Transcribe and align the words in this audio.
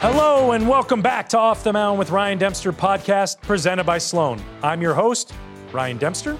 Hello 0.00 0.52
and 0.52 0.68
welcome 0.68 1.02
back 1.02 1.28
to 1.30 1.38
Off 1.38 1.64
the 1.64 1.72
Mound 1.72 1.98
with 1.98 2.10
Ryan 2.10 2.38
Dempster 2.38 2.72
podcast 2.72 3.42
presented 3.42 3.82
by 3.82 3.98
Sloan. 3.98 4.40
I'm 4.62 4.80
your 4.80 4.94
host, 4.94 5.34
Ryan 5.72 5.98
Dempster, 5.98 6.38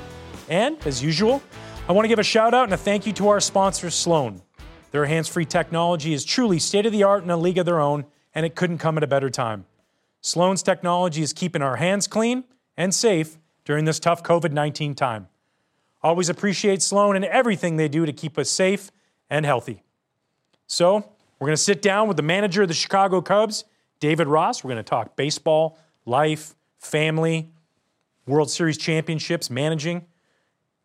and 0.48 0.78
as 0.86 1.02
usual, 1.02 1.42
I 1.88 1.92
want 1.92 2.04
to 2.04 2.08
give 2.08 2.20
a 2.20 2.22
shout 2.22 2.54
out 2.54 2.62
and 2.62 2.72
a 2.72 2.76
thank 2.76 3.04
you 3.04 3.12
to 3.14 3.26
our 3.30 3.40
sponsor, 3.40 3.90
Sloan. 3.90 4.42
Their 4.92 5.06
hands 5.06 5.26
free 5.26 5.44
technology 5.44 6.12
is 6.12 6.24
truly 6.24 6.60
state 6.60 6.86
of 6.86 6.92
the 6.92 7.02
art 7.02 7.24
in 7.24 7.30
a 7.30 7.36
league 7.36 7.58
of 7.58 7.66
their 7.66 7.80
own, 7.80 8.04
and 8.32 8.46
it 8.46 8.54
couldn't 8.54 8.78
come 8.78 8.96
at 8.96 9.02
a 9.02 9.08
better 9.08 9.28
time. 9.28 9.66
Sloan's 10.20 10.62
technology 10.62 11.22
is 11.22 11.32
keeping 11.32 11.60
our 11.60 11.76
hands 11.76 12.06
clean 12.06 12.44
and 12.76 12.94
safe 12.94 13.38
during 13.64 13.86
this 13.86 13.98
tough 13.98 14.22
COVID 14.22 14.52
19 14.52 14.94
time. 14.94 15.26
Always 16.00 16.28
appreciate 16.28 16.80
Sloan 16.80 17.16
and 17.16 17.24
everything 17.24 17.76
they 17.76 17.88
do 17.88 18.06
to 18.06 18.12
keep 18.12 18.38
us 18.38 18.50
safe 18.50 18.92
and 19.28 19.44
healthy. 19.44 19.82
So, 20.68 21.10
we're 21.38 21.46
going 21.46 21.56
to 21.56 21.62
sit 21.62 21.82
down 21.82 22.08
with 22.08 22.16
the 22.16 22.22
manager 22.22 22.62
of 22.62 22.68
the 22.68 22.74
Chicago 22.74 23.20
Cubs, 23.20 23.64
David 24.00 24.26
Ross. 24.26 24.64
We're 24.64 24.72
going 24.72 24.84
to 24.84 24.88
talk 24.88 25.16
baseball, 25.16 25.78
life, 26.04 26.54
family, 26.78 27.50
World 28.26 28.50
Series 28.50 28.76
championships, 28.76 29.50
managing. 29.50 30.04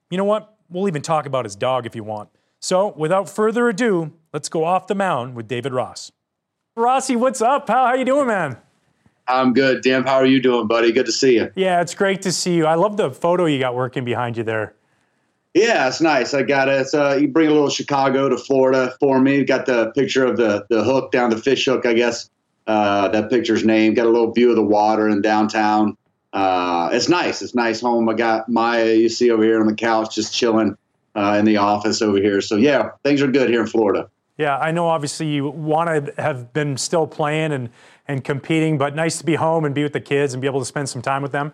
You 0.09 0.17
know 0.17 0.25
what? 0.25 0.55
We'll 0.69 0.87
even 0.87 1.01
talk 1.01 1.25
about 1.25 1.45
his 1.45 1.55
dog 1.55 1.85
if 1.85 1.95
you 1.95 2.03
want. 2.03 2.29
So, 2.59 2.93
without 2.95 3.29
further 3.29 3.67
ado, 3.67 4.13
let's 4.31 4.47
go 4.47 4.63
off 4.63 4.87
the 4.87 4.95
mound 4.95 5.35
with 5.35 5.47
David 5.47 5.73
Ross. 5.73 6.11
Rossi, 6.75 7.15
what's 7.15 7.41
up, 7.41 7.67
pal? 7.67 7.87
How 7.87 7.93
you 7.93 8.05
doing, 8.05 8.27
man? 8.27 8.57
I'm 9.27 9.53
good. 9.53 9.83
Dan, 9.83 10.03
how 10.03 10.15
are 10.15 10.25
you 10.25 10.41
doing, 10.41 10.67
buddy? 10.67 10.91
Good 10.91 11.05
to 11.05 11.11
see 11.11 11.35
you. 11.35 11.51
Yeah, 11.55 11.81
it's 11.81 11.95
great 11.95 12.21
to 12.23 12.31
see 12.31 12.55
you. 12.55 12.65
I 12.65 12.75
love 12.75 12.97
the 12.97 13.11
photo 13.11 13.45
you 13.45 13.59
got 13.59 13.75
working 13.75 14.05
behind 14.05 14.37
you 14.37 14.43
there. 14.43 14.75
Yeah, 15.53 15.87
it's 15.87 16.01
nice. 16.01 16.33
I 16.33 16.41
got 16.41 16.67
it. 16.67 16.81
It's, 16.81 16.93
uh, 16.93 17.17
you 17.19 17.27
bring 17.27 17.47
a 17.47 17.51
little 17.51 17.69
Chicago 17.69 18.27
to 18.27 18.37
Florida 18.37 18.95
for 18.99 19.19
me. 19.19 19.43
Got 19.43 19.67
the 19.67 19.91
picture 19.91 20.25
of 20.25 20.37
the 20.37 20.65
the 20.69 20.83
hook 20.83 21.11
down 21.11 21.29
the 21.29 21.37
fish 21.37 21.65
hook, 21.65 21.85
I 21.85 21.93
guess. 21.93 22.29
Uh, 22.65 23.09
that 23.09 23.29
picture's 23.29 23.63
name. 23.63 23.93
Got 23.93 24.07
a 24.07 24.09
little 24.09 24.31
view 24.31 24.49
of 24.49 24.55
the 24.55 24.63
water 24.63 25.07
in 25.09 25.21
downtown. 25.21 25.95
Uh, 26.31 26.89
it's 26.91 27.07
nice. 27.07 27.41
It's 27.43 27.53
nice 27.53 27.81
home. 27.81 28.09
I 28.09 28.13
got 28.13 28.49
Maya. 28.49 28.93
You 28.93 29.09
see 29.09 29.29
over 29.29 29.43
here 29.43 29.59
on 29.59 29.67
the 29.67 29.75
couch, 29.75 30.15
just 30.15 30.33
chilling 30.33 30.75
uh, 31.15 31.35
in 31.37 31.45
the 31.45 31.57
office 31.57 32.01
over 32.01 32.17
here. 32.17 32.41
So 32.41 32.55
yeah, 32.55 32.89
things 33.03 33.21
are 33.21 33.27
good 33.27 33.49
here 33.49 33.61
in 33.61 33.67
Florida. 33.67 34.09
Yeah, 34.37 34.57
I 34.57 34.71
know. 34.71 34.87
Obviously, 34.87 35.27
you 35.27 35.49
want 35.49 36.07
to 36.07 36.21
have 36.21 36.51
been 36.53 36.77
still 36.77 37.05
playing 37.05 37.51
and 37.51 37.69
and 38.07 38.23
competing, 38.23 38.79
but 38.79 38.95
nice 38.95 39.19
to 39.19 39.25
be 39.25 39.35
home 39.35 39.65
and 39.65 39.75
be 39.75 39.83
with 39.83 39.93
the 39.93 40.01
kids 40.01 40.33
and 40.33 40.41
be 40.41 40.47
able 40.47 40.59
to 40.59 40.65
spend 40.65 40.89
some 40.89 41.01
time 41.01 41.21
with 41.21 41.31
them. 41.31 41.53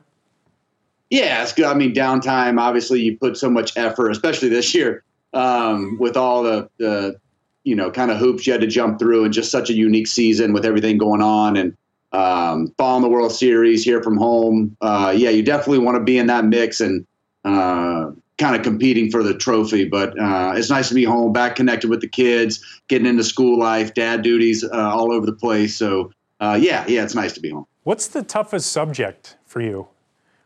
Yeah, 1.10 1.42
it's 1.42 1.54
good. 1.54 1.66
I 1.66 1.74
mean, 1.74 1.94
downtime. 1.94 2.60
Obviously, 2.60 3.02
you 3.02 3.18
put 3.18 3.38
so 3.38 3.50
much 3.50 3.76
effort, 3.76 4.10
especially 4.12 4.50
this 4.50 4.76
year, 4.76 5.04
um, 5.34 5.98
with 6.00 6.16
all 6.16 6.44
the, 6.44 6.70
the 6.78 7.20
you 7.64 7.76
know 7.76 7.90
kind 7.92 8.12
of 8.12 8.18
hoops 8.18 8.46
you 8.46 8.54
had 8.54 8.62
to 8.62 8.68
jump 8.68 9.00
through, 9.00 9.26
and 9.26 9.34
just 9.34 9.52
such 9.52 9.70
a 9.70 9.74
unique 9.74 10.08
season 10.08 10.54
with 10.54 10.66
everything 10.66 10.98
going 10.98 11.22
on, 11.22 11.58
and 11.58 11.76
um, 12.12 12.74
following 12.78 13.02
the 13.04 13.10
World 13.10 13.32
Series 13.32 13.84
here 13.84 14.04
from 14.04 14.18
home. 14.18 14.76
Uh, 14.82 15.14
yeah, 15.16 15.30
you 15.30 15.44
definitely 15.44 15.80
want 15.80 15.96
to 15.96 16.04
be 16.04 16.18
in 16.18 16.28
that 16.28 16.46
mix 16.46 16.80
and 16.80 17.06
uh, 17.44 18.12
kind 18.38 18.56
of 18.56 18.62
competing 18.64 19.10
for 19.10 19.24
the 19.24 19.34
trophy. 19.34 19.86
But 19.86 20.20
uh, 20.20 20.54
it's 20.56 20.70
nice 20.70 20.90
to 20.90 20.96
be 20.96 21.04
home, 21.04 21.34
back 21.34 21.56
connected 21.56 21.90
with 21.90 22.02
the 22.02 22.08
kids, 22.08 22.64
getting 22.88 23.08
into 23.08 23.24
school 23.24 23.60
life, 23.60 23.94
dad 23.94 24.22
duties 24.22 24.64
uh, 24.64 24.70
all 24.74 25.12
over 25.12 25.26
the 25.26 25.34
place. 25.34 25.76
So 25.76 26.12
uh, 26.40 26.58
yeah, 26.60 26.86
yeah, 26.88 27.04
it's 27.04 27.16
nice 27.16 27.34
to 27.34 27.40
be 27.40 27.50
home. 27.50 27.66
What's 27.84 28.08
the 28.08 28.24
toughest 28.24 28.72
subject 28.72 29.38
for 29.46 29.62
you? 29.62 29.88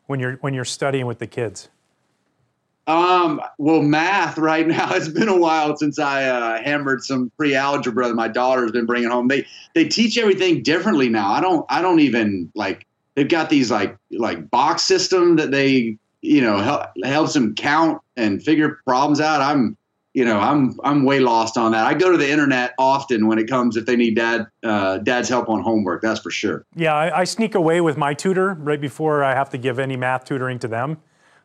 When 0.08 0.20
you're 0.20 0.34
when 0.38 0.54
you're 0.54 0.66
studying 0.66 1.06
with 1.06 1.20
the 1.20 1.28
kids? 1.28 1.70
Um, 2.86 3.42
well, 3.58 3.82
math 3.82 4.38
right 4.38 4.68
now. 4.78 4.94
It's 4.94 5.08
been 5.08 5.30
a 5.30 5.38
while 5.38 5.76
since 5.78 6.00
I 6.00 6.26
uh, 6.26 6.62
hammered 6.62 7.04
some 7.04 7.32
pre-algebra 7.38 8.10
that 8.10 8.16
my 8.16 8.28
daughter's 8.28 8.72
been 8.72 8.86
bringing 8.86 9.10
home. 9.10 9.28
They 9.28 9.46
they 9.74 9.88
teach 9.88 10.18
everything 10.18 10.64
differently 10.64 11.10
now. 11.10 11.32
I 11.32 11.42
don't 11.42 11.66
I 11.70 11.82
don't 11.82 12.00
even 12.00 12.52
like. 12.56 12.86
They've 13.16 13.30
got 13.30 13.50
these 13.50 13.70
like 13.70 13.96
like 14.12 14.50
box 14.50 14.84
system 14.84 15.36
that 15.36 15.52
they 15.52 15.98
you 16.22 16.42
know 16.42 16.58
help, 16.58 16.88
helps 17.04 17.34
them 17.34 17.54
count 17.56 18.02
and 18.18 18.42
figure 18.44 18.80
problems 18.86 19.22
out. 19.22 19.42
I'm 19.42 19.78
you 20.14 20.24
know, 20.26 20.40
I'm 20.40 20.80
I'm 20.84 21.06
way 21.06 21.20
lost 21.20 21.58
on 21.58 21.72
that. 21.72 21.86
I 21.86 21.94
go 21.96 22.12
to 22.12 22.18
the 22.18 22.30
internet 22.30 22.74
often 22.78 23.28
when 23.28 23.40
it 23.40 23.48
comes 23.48 23.76
if 23.76 23.86
they 23.86 23.96
need 23.96 24.16
dad 24.16 24.48
uh, 24.64 25.00
dad's 25.00 25.28
help 25.28 25.50
on 25.50 25.62
homework. 25.62 26.02
That's 26.02 26.20
for 26.20 26.32
sure. 26.32 26.66
Yeah, 26.76 26.94
I, 26.94 27.22
I, 27.22 27.24
sneak 27.24 27.56
away 27.56 27.82
with 27.82 27.98
my 27.98 28.14
tutor 28.14 28.54
right 28.54 28.80
before 28.80 29.24
I 29.24 29.34
have 29.34 29.50
to 29.52 29.58
give 29.58 29.80
any 29.80 29.98
math 29.98 30.26
tutoring 30.26 30.60
to 30.60 30.68
them. 30.68 30.98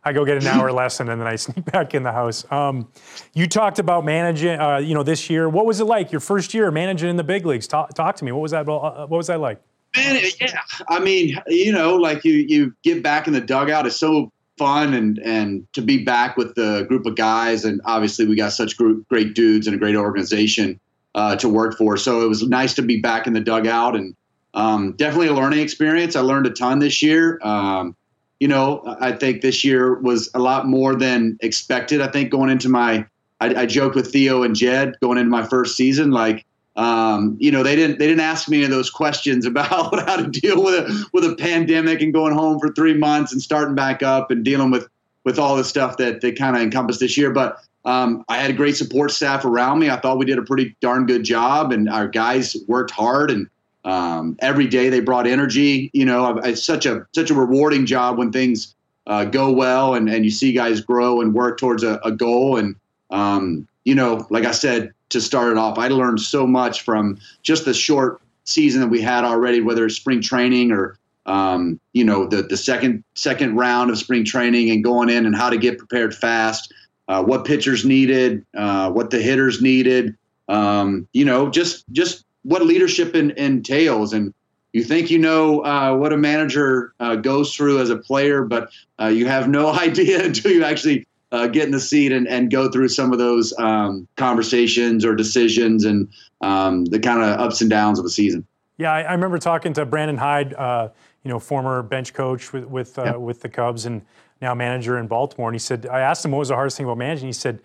I 0.05 0.13
go 0.13 0.25
get 0.25 0.43
an 0.43 0.47
hour 0.47 0.71
lesson 0.83 1.09
and 1.09 1.21
then 1.21 1.27
I 1.27 1.37
sneak 1.37 1.65
back 1.73 1.95
in 1.95 2.03
the 2.03 2.13
house. 2.13 2.51
Um, 2.53 2.91
you 3.35 3.47
talked 3.47 3.79
about 3.79 4.05
managing, 4.05 4.61
uh, 4.61 4.79
you 4.79 4.95
know, 4.95 5.03
this 5.03 5.31
year. 5.31 5.49
What 5.49 5.67
was 5.67 5.81
it 5.81 5.85
like 5.85 6.13
your 6.13 6.21
first 6.21 6.53
year 6.53 6.71
managing 6.71 7.09
in 7.09 7.17
the 7.17 7.25
big 7.25 7.47
leagues? 7.47 7.67
Talk, 7.67 7.95
talk 7.95 8.17
to 8.17 8.25
me. 8.25 8.33
What 8.33 8.43
was 8.43 8.53
that? 8.53 8.69
Uh, 8.69 9.07
what 9.07 9.17
was 9.17 9.29
that 9.29 9.41
like? 9.41 9.61
Man, 9.97 10.23
yeah. 10.39 10.61
I 10.89 11.01
mean, 11.01 11.39
you 11.47 11.73
know, 11.73 11.97
like 11.97 12.23
you 12.23 12.35
you 12.35 12.75
get 12.85 13.03
back 13.03 13.27
in 13.27 13.33
the 13.33 13.41
dugout 13.41 13.87
is 13.87 13.97
so 13.97 14.31
fun 14.59 14.95
and 14.95 15.19
and 15.21 15.67
to 15.73 15.83
be 15.83 16.05
back 16.05 16.37
with 16.37 16.55
the 16.55 16.85
group 16.89 17.07
of 17.07 17.17
guys. 17.17 17.65
And 17.65 17.81
obviously 17.85 18.27
we 18.27 18.37
got 18.37 18.53
such 18.53 18.77
group, 18.77 19.09
great 19.09 19.35
dudes 19.35 19.67
and 19.67 19.75
a 19.75 19.79
great 19.79 19.97
organization 19.97 20.79
uh, 21.15 21.37
to 21.37 21.49
work 21.49 21.77
for. 21.79 21.97
So 21.97 22.23
it 22.23 22.29
was 22.29 22.43
nice 22.47 22.75
to 22.75 22.83
be 22.83 23.01
back 23.01 23.27
in 23.27 23.33
the 23.33 23.41
dugout 23.41 23.97
and 23.97 24.15
um, 24.55 24.93
definitely 24.93 25.29
a 25.29 25.35
learning 25.35 25.61
experience. 25.61 26.17
I 26.17 26.21
learned 26.21 26.47
a 26.47 26.51
ton 26.51 26.81
this 26.81 27.03
year. 27.03 27.39
Um, 27.43 27.97
you 28.41 28.49
know 28.49 28.97
i 29.01 29.13
think 29.13 29.41
this 29.41 29.65
year 29.65 29.95
was 30.01 30.31
a 30.35 30.39
lot 30.39 30.67
more 30.67 30.95
than 30.95 31.37
expected. 31.41 32.01
I 32.01 32.09
think 32.09 32.31
going 32.31 32.51
into 32.51 32.69
my 32.69 33.07
I, 33.41 33.63
I 33.63 33.67
joked 33.67 33.95
with 33.95 34.13
theo 34.13 34.43
and 34.43 34.55
jed 34.55 34.95
going 35.01 35.19
into 35.19 35.31
my 35.31 35.47
first 35.47 35.77
season 35.77 36.11
like 36.11 36.45
um, 36.79 37.37
you 37.41 37.51
know, 37.51 37.65
they 37.65 37.75
didn't 37.75 37.99
they 37.99 38.07
didn't 38.07 38.21
ask 38.21 38.49
me 38.49 38.59
any 38.59 38.65
of 38.65 38.71
those 38.71 38.89
questions 38.89 39.45
about 39.47 39.99
how 40.09 40.17
to 40.17 40.29
deal 40.29 40.63
with 40.63 40.75
a 40.75 41.07
with 41.13 41.25
a 41.25 41.35
pandemic 41.35 42.01
and 42.01 42.15
going 42.15 42.33
home 42.33 42.59
for 42.61 42.73
three 42.73 42.95
months 42.95 43.33
and 43.33 43.43
starting 43.43 43.75
back 43.75 44.03
up 44.03 44.31
and 44.31 44.45
dealing 44.45 44.71
with 44.71 44.89
with 45.25 45.39
all 45.39 45.57
the 45.57 45.65
stuff 45.65 45.97
that 45.99 46.21
they 46.21 46.33
kind 46.33 46.57
of 46.57 46.63
encompassed 46.63 47.01
this 47.01 47.19
year. 47.19 47.33
But 47.33 47.59
um, 47.85 48.25
I 48.29 48.39
had 48.39 48.51
a 48.51 48.55
great 48.55 48.77
support 48.77 49.11
staff 49.11 49.45
around 49.45 49.81
me. 49.81 49.91
I 49.91 49.97
thought 49.97 50.19
we 50.19 50.25
did 50.25 50.39
a 50.39 50.43
pretty 50.43 50.77
darn 50.81 51.05
good 51.05 51.25
job, 51.25 51.73
and 51.73 51.89
our 51.89 52.09
guys 52.09 52.57
worked 52.67 52.93
hard 52.93 53.31
and. 53.31 53.49
Um, 53.85 54.37
every 54.41 54.67
day 54.67 54.91
they 54.91 55.01
brought 55.01 55.27
energy. 55.27 55.89
You 55.95 56.05
know, 56.05 56.39
it's 56.39 56.63
such 56.63 56.85
a 56.85 57.07
such 57.15 57.31
a 57.31 57.35
rewarding 57.35 57.87
job 57.87 58.19
when 58.19 58.31
things 58.33 58.75
uh, 59.07 59.25
go 59.25 59.51
well 59.51 59.95
and, 59.95 60.11
and 60.11 60.25
you 60.27 60.31
see 60.31 60.53
guys 60.53 60.83
grow 60.83 61.23
and 61.23 61.33
work 61.33 61.59
towards 61.59 61.85
a, 61.85 61.99
a 62.05 62.13
goal. 62.13 62.59
And 62.59 62.77
um, 63.11 63.67
you 63.85 63.95
know, 63.95 64.27
like 64.29 64.45
I 64.45 64.51
said, 64.51 64.93
to 65.11 65.21
start 65.21 65.53
it 65.53 65.59
off. 65.59 65.79
I 65.79 65.89
learned 65.89 66.21
so 66.21 66.47
much 66.47 66.83
from 66.83 67.19
just 67.43 67.65
the 67.65 67.75
short 67.75 68.21
season 68.45 68.81
that 68.81 68.89
we 68.89 69.01
had 69.01 69.25
already, 69.25 69.61
whether 69.61 69.87
it's 69.87 69.97
spring 69.97 70.21
training 70.21 70.73
or 70.73 70.97
um, 71.27 71.79
you 71.93 72.05
know 72.05 72.27
the 72.27 72.43
the 72.43 72.57
second 72.57 73.05
second 73.15 73.57
round 73.57 73.91
of 73.91 73.99
spring 73.99 74.25
training 74.25 74.71
and 74.71 74.83
going 74.83 75.11
in 75.11 75.27
and 75.27 75.37
how 75.37 75.51
to 75.51 75.59
get 75.59 75.79
prepared 75.79 76.15
fast, 76.15 76.73
uh, 77.09 77.23
what 77.23 77.45
pitchers 77.45 77.85
needed, 77.85 78.45
uh, 78.57 78.91
what 78.91 79.11
the 79.11 79.21
hitters 79.21 79.61
needed, 79.61 80.17
um, 80.49 81.07
you 81.13 81.25
know, 81.25 81.51
just 81.51 81.85
just 81.93 82.25
what 82.43 82.65
leadership 82.65 83.15
in, 83.15 83.31
entails 83.33 84.13
and. 84.13 84.35
You 84.75 84.85
think 84.85 85.11
you 85.11 85.19
know 85.19 85.65
uh, 85.65 85.97
what 85.97 86.13
a 86.13 86.19
manager 86.19 86.93
uh, 87.01 87.17
goes 87.17 87.57
through 87.57 87.81
as 87.81 87.89
a 87.89 87.97
player, 87.97 88.45
but 88.45 88.71
uh, 89.01 89.07
you 89.07 89.27
have 89.27 89.49
no 89.49 89.73
idea 89.73 90.23
until 90.23 90.53
you 90.53 90.63
actually 90.63 91.07
uh, 91.33 91.47
get 91.47 91.65
in 91.65 91.71
the 91.71 91.81
seat 91.81 92.13
and, 92.13 92.27
and 92.27 92.51
go 92.51 92.71
through 92.71 92.89
some 92.89 93.13
of 93.13 93.19
those 93.19 93.57
um, 93.59 94.09
conversations 94.17 95.05
or 95.05 95.15
decisions 95.15 95.85
and 95.85 96.09
um, 96.41 96.85
the 96.87 96.99
kind 96.99 97.23
of 97.23 97.39
ups 97.41 97.61
and 97.61 97.71
downs 97.71 97.99
of 97.99 98.05
a 98.05 98.09
season. 98.09 98.47
Yeah, 98.79 98.93
I, 98.93 99.03
I 99.03 99.13
remember 99.13 99.39
talking 99.39 99.73
to 99.75 99.85
Brandon 99.85 100.17
Hyde, 100.17 100.55
uh, 100.55 100.89
you 101.25 101.29
know, 101.29 101.39
former 101.39 101.83
bench 101.83 102.15
coach 102.15 102.53
with 102.53 102.65
with, 102.65 102.99
uh, 102.99 103.05
yeah. 103.05 103.17
with 103.17 103.43
the 103.43 103.49
Cubs 103.49 103.87
and 103.87 104.03
now 104.41 104.55
manager 104.55 104.99
in 104.99 105.09
Baltimore, 105.09 105.49
and 105.49 105.55
he 105.55 105.59
said, 105.59 105.87
I 105.87 106.01
asked 106.01 106.25
him 106.25 106.31
what 106.31 106.39
was 106.39 106.49
the 106.49 106.55
hardest 106.55 106.77
thing 106.77 106.87
about 106.87 106.99
managing. 106.99 107.27
He 107.27 107.33
said, 107.33 107.61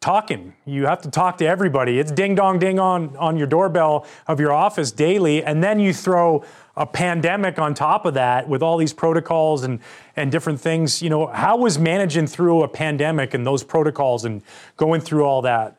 talking. 0.00 0.52
You 0.66 0.84
have 0.84 1.00
to 1.00 1.10
talk 1.10 1.38
to 1.38 1.46
everybody. 1.46 1.98
It's 1.98 2.12
ding 2.12 2.34
dong 2.34 2.58
ding 2.58 2.78
on 2.78 3.16
on 3.16 3.38
your 3.38 3.46
doorbell 3.46 4.06
of 4.26 4.38
your 4.38 4.52
office 4.52 4.92
daily, 4.92 5.42
and 5.42 5.64
then 5.64 5.80
you 5.80 5.94
throw 5.94 6.44
a 6.76 6.86
pandemic 6.86 7.58
on 7.58 7.74
top 7.74 8.04
of 8.04 8.14
that 8.14 8.48
with 8.48 8.62
all 8.62 8.76
these 8.76 8.92
protocols 8.92 9.62
and, 9.62 9.80
and 10.16 10.32
different 10.32 10.60
things. 10.60 11.00
You 11.02 11.10
know, 11.10 11.26
how 11.26 11.56
was 11.56 11.78
managing 11.78 12.26
through 12.26 12.62
a 12.62 12.68
pandemic 12.68 13.34
and 13.34 13.46
those 13.46 13.62
protocols 13.62 14.24
and 14.24 14.42
going 14.76 15.00
through 15.00 15.24
all 15.24 15.42
that? 15.42 15.76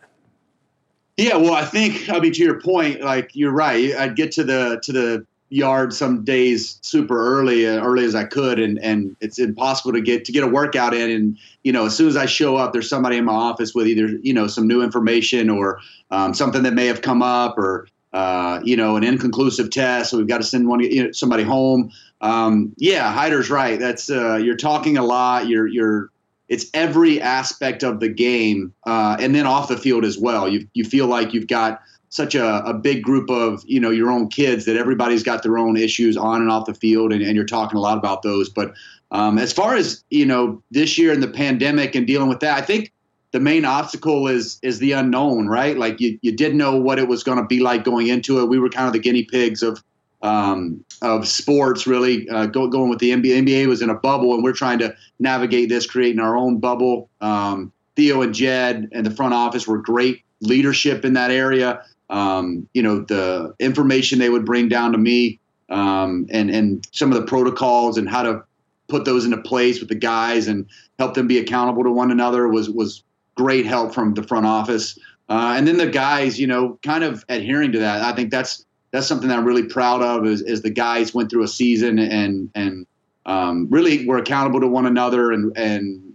Yeah, 1.18 1.38
well, 1.38 1.54
I 1.54 1.64
think 1.64 2.10
I 2.10 2.20
mean 2.20 2.34
to 2.34 2.44
your 2.44 2.60
point, 2.60 3.02
like 3.02 3.32
you're 3.34 3.52
right. 3.52 3.96
I'd 3.96 4.16
get 4.16 4.32
to 4.34 4.44
the 4.44 4.80
to 4.84 4.92
the 4.92 5.26
yard 5.50 5.94
some 5.94 6.24
days 6.24 6.80
super 6.82 7.18
early, 7.40 7.68
uh, 7.68 7.82
early 7.82 8.04
as 8.04 8.16
I 8.16 8.26
could, 8.26 8.60
and 8.60 8.78
and 8.80 9.16
it's 9.22 9.40
impossible 9.40 9.94
to 9.94 10.02
get 10.02 10.26
to 10.26 10.32
get 10.34 10.44
a 10.44 10.48
workout 10.48 10.94
in. 10.94 11.10
And 11.10 11.38
you 11.64 11.72
know, 11.72 11.86
as 11.86 11.96
soon 11.96 12.10
as 12.10 12.18
I 12.18 12.26
show 12.26 12.58
up, 12.58 12.74
there's 12.74 12.90
somebody 12.90 13.18
in 13.18 13.26
my 13.26 13.34
office 13.34 13.74
with 13.74 13.88
either 13.88 14.08
you 14.24 14.34
know 14.34 14.48
some 14.48 14.68
new 14.68 14.82
information 14.82 15.50
or 15.50 15.80
um, 16.12 16.34
something 16.34 16.64
that 16.64 16.74
may 16.74 16.88
have 16.88 17.02
come 17.02 17.22
up, 17.22 17.58
or 17.58 17.88
uh, 18.16 18.62
you 18.64 18.78
know, 18.78 18.96
an 18.96 19.04
inconclusive 19.04 19.70
test. 19.70 20.10
So 20.10 20.18
we've 20.18 20.26
got 20.28 20.38
to 20.38 20.44
send 20.46 20.70
one 20.70 20.80
you 20.80 21.04
know, 21.04 21.12
somebody 21.12 21.44
home. 21.44 21.92
Um, 22.22 22.74
yeah, 22.78 23.12
Hyder's 23.12 23.50
right. 23.50 23.78
That's 23.78 24.10
uh, 24.10 24.38
you're 24.38 24.56
talking 24.56 24.98
a 24.98 25.04
lot. 25.04 25.50
You're 25.50 25.68
you're 25.68 26.12
it's 26.48 26.68
every 26.74 27.22
aspect 27.22 27.84
of 27.84 28.00
the 28.00 28.08
game, 28.08 28.74
uh, 28.86 29.18
and 29.20 29.36
then 29.36 29.46
off 29.46 29.68
the 29.68 29.76
field 29.76 30.06
as 30.06 30.18
well. 30.18 30.48
You 30.48 30.66
you 30.74 30.86
feel 30.86 31.08
like 31.08 31.34
you've 31.34 31.48
got 31.48 31.82
such 32.08 32.36
a, 32.36 32.64
a 32.66 32.74
big 32.74 33.04
group 33.04 33.30
of 33.30 33.62
you 33.66 33.82
know 33.82 33.90
your 33.90 34.10
own 34.10 34.30
kids 34.30 34.64
that 34.64 34.78
everybody's 34.78 35.22
got 35.22 35.44
their 35.44 35.58
own 35.58 35.76
issues 35.76 36.16
on 36.16 36.42
and 36.42 36.50
off 36.50 36.68
the 36.68 36.74
field, 36.74 37.12
and, 37.12 37.22
and 37.22 37.36
you're 37.36 37.44
talking 37.44 37.78
a 37.78 37.82
lot 37.82 37.98
about 37.98 38.24
those. 38.24 38.48
But 38.48 38.74
um, 39.12 39.38
as 39.38 39.52
far 39.52 39.76
as 39.76 40.06
you 40.10 40.26
know, 40.26 40.64
this 40.72 40.98
year 40.98 41.12
in 41.12 41.20
the 41.20 41.28
pandemic 41.28 41.96
and 41.96 42.08
dealing 42.08 42.30
with 42.30 42.40
that, 42.40 42.58
I 42.58 42.62
think 42.62 42.94
the 43.36 43.42
main 43.42 43.66
obstacle 43.66 44.30
is 44.30 44.58
is 44.62 44.80
the 44.80 44.94
unknown, 44.94 45.50
right? 45.50 45.78
Like 45.78 46.00
you, 46.00 46.18
you 46.22 46.32
didn't 46.32 46.58
know 46.58 46.78
what 46.78 47.00
it 47.00 47.10
was 47.10 47.22
going 47.22 47.38
to 47.38 47.44
be 47.44 47.60
like 47.60 47.84
going 47.84 48.08
into 48.08 48.40
it. 48.40 48.46
We 48.46 48.60
were 48.60 48.70
kind 48.70 48.88
of 48.88 48.94
the 48.94 49.00
guinea 49.00 49.26
pigs 49.26 49.62
of 49.62 49.84
um, 50.22 50.86
of 51.02 51.28
sports, 51.28 51.86
really 51.86 52.30
uh, 52.30 52.46
go, 52.46 52.70
going 52.70 52.90
with 52.90 53.00
the 53.00 53.12
NBA. 53.12 53.46
NBA 53.46 53.68
was 53.68 53.82
in 53.82 53.90
a 53.90 53.94
bubble, 53.94 54.36
and 54.36 54.42
we're 54.42 54.54
trying 54.54 54.80
to 54.80 54.96
navigate 55.20 55.68
this, 55.68 55.86
creating 55.86 56.22
our 56.22 56.38
own 56.38 56.60
bubble. 56.62 57.10
Um, 57.20 57.74
Theo 57.98 58.22
and 58.22 58.34
Jed 58.34 58.88
and 58.94 59.06
the 59.06 59.12
front 59.12 59.34
office 59.34 59.68
were 59.68 59.80
great 59.80 60.24
leadership 60.40 61.04
in 61.04 61.12
that 61.16 61.30
area. 61.30 61.84
Um, 62.10 62.70
you 62.74 62.82
know, 62.82 63.00
the 63.00 63.54
information 63.60 64.18
they 64.18 64.30
would 64.30 64.46
bring 64.46 64.70
down 64.70 64.94
to 64.94 64.98
me, 64.98 65.42
um, 65.68 66.26
and 66.32 66.50
and 66.50 66.88
some 66.94 67.12
of 67.12 67.20
the 67.20 67.28
protocols 67.28 67.98
and 67.98 68.08
how 68.08 68.24
to 68.24 68.46
put 68.88 69.04
those 69.04 69.26
into 69.26 69.40
place 69.40 69.82
with 69.82 69.90
the 69.90 69.96
guys 69.96 70.48
and 70.48 70.68
help 71.00 71.16
them 71.16 71.28
be 71.28 71.38
accountable 71.38 71.84
to 71.84 71.92
one 71.92 72.12
another 72.12 72.48
was 72.48 72.70
was 72.70 73.04
great 73.36 73.66
help 73.66 73.94
from 73.94 74.14
the 74.14 74.24
front 74.24 74.46
office. 74.46 74.98
Uh, 75.30 75.56
and 75.58 75.68
then 75.68 75.78
the 75.78 75.88
guys, 75.88 76.40
you 76.40 76.48
know, 76.48 76.80
kind 76.84 77.04
of 77.04 77.26
adhering 77.30 77.72
to 77.72 77.80
that. 77.80 78.02
I 78.02 78.14
think 78.14 78.32
that's 78.32 78.66
that's 78.92 79.08
something 79.08 79.28
that 79.28 79.38
I'm 79.38 79.46
really 79.46 79.64
proud 79.64 80.02
of. 80.02 80.26
Is, 80.26 80.42
is 80.42 80.62
the 80.62 80.70
guys 80.70 81.14
went 81.14 81.30
through 81.30 81.44
a 81.44 81.48
season 81.48 82.00
and 82.00 82.50
and 82.56 82.86
um, 83.26 83.68
really 83.70 84.08
were 84.08 84.18
accountable 84.18 84.60
to 84.60 84.68
one 84.68 84.86
another 84.86 85.32
and 85.32 85.56
and 85.58 86.14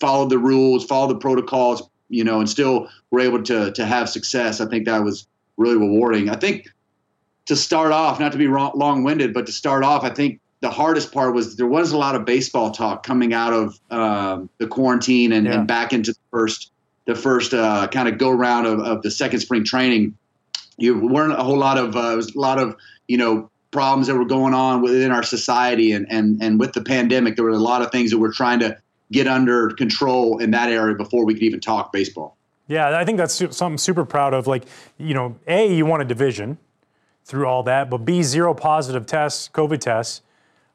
followed 0.00 0.30
the 0.30 0.38
rules, 0.38 0.84
followed 0.84 1.08
the 1.08 1.18
protocols, 1.18 1.88
you 2.08 2.24
know, 2.24 2.40
and 2.40 2.48
still 2.48 2.88
were 3.10 3.20
able 3.20 3.42
to 3.44 3.72
to 3.72 3.86
have 3.86 4.08
success. 4.08 4.60
I 4.60 4.66
think 4.66 4.86
that 4.86 5.04
was 5.04 5.26
really 5.56 5.76
rewarding. 5.76 6.30
I 6.30 6.36
think 6.36 6.68
to 7.46 7.56
start 7.56 7.92
off, 7.92 8.20
not 8.20 8.32
to 8.32 8.38
be 8.38 8.48
long 8.48 9.02
winded, 9.04 9.32
but 9.32 9.46
to 9.46 9.52
start 9.52 9.84
off, 9.84 10.04
I 10.04 10.10
think 10.10 10.40
the 10.60 10.70
hardest 10.70 11.12
part 11.12 11.34
was 11.34 11.56
there 11.56 11.66
was 11.66 11.92
a 11.92 11.98
lot 11.98 12.14
of 12.14 12.24
baseball 12.24 12.70
talk 12.70 13.02
coming 13.02 13.32
out 13.32 13.52
of 13.52 13.80
um, 13.90 14.50
the 14.58 14.66
quarantine 14.66 15.32
and, 15.32 15.46
yeah. 15.46 15.54
and, 15.54 15.66
back 15.66 15.92
into 15.92 16.12
the 16.12 16.18
first 16.30 16.70
the 17.06 17.14
first 17.14 17.54
uh, 17.54 17.88
kind 17.88 18.08
of 18.08 18.18
go 18.18 18.30
round 18.30 18.66
of, 18.66 18.78
of, 18.80 19.02
the 19.02 19.10
second 19.10 19.40
spring 19.40 19.64
training. 19.64 20.16
You 20.76 20.98
weren't 20.98 21.32
a 21.32 21.42
whole 21.42 21.58
lot 21.58 21.78
of 21.78 21.96
uh, 21.96 22.12
was 22.14 22.34
a 22.34 22.38
lot 22.38 22.58
of 22.58 22.76
you 23.08 23.16
know 23.16 23.50
problems 23.70 24.06
that 24.08 24.16
were 24.16 24.26
going 24.26 24.52
on 24.52 24.82
within 24.82 25.10
our 25.10 25.22
society 25.22 25.92
and 25.92 26.06
and 26.10 26.42
and 26.42 26.60
with 26.60 26.72
the 26.72 26.82
pandemic 26.82 27.36
there 27.36 27.44
were 27.44 27.50
a 27.50 27.58
lot 27.58 27.82
of 27.82 27.90
things 27.90 28.10
that 28.10 28.18
we're 28.18 28.32
trying 28.32 28.58
to 28.60 28.76
get 29.12 29.26
under 29.26 29.70
control 29.70 30.38
in 30.38 30.50
that 30.50 30.70
area 30.70 30.94
before 30.94 31.24
we 31.24 31.34
could 31.34 31.42
even 31.42 31.60
talk 31.60 31.92
baseball. 31.92 32.36
Yeah, 32.68 32.96
I 32.96 33.04
think 33.04 33.18
that's 33.18 33.34
something 33.56 33.78
super 33.78 34.04
proud 34.04 34.34
of. 34.34 34.46
Like 34.46 34.64
you 34.98 35.14
know, 35.14 35.36
a 35.46 35.74
you 35.74 35.86
want 35.86 36.02
a 36.02 36.04
division 36.04 36.58
through 37.24 37.46
all 37.46 37.62
that, 37.62 37.88
but 37.88 37.98
b 37.98 38.22
zero 38.22 38.52
positive 38.52 39.06
tests, 39.06 39.48
COVID 39.52 39.80
tests 39.80 40.20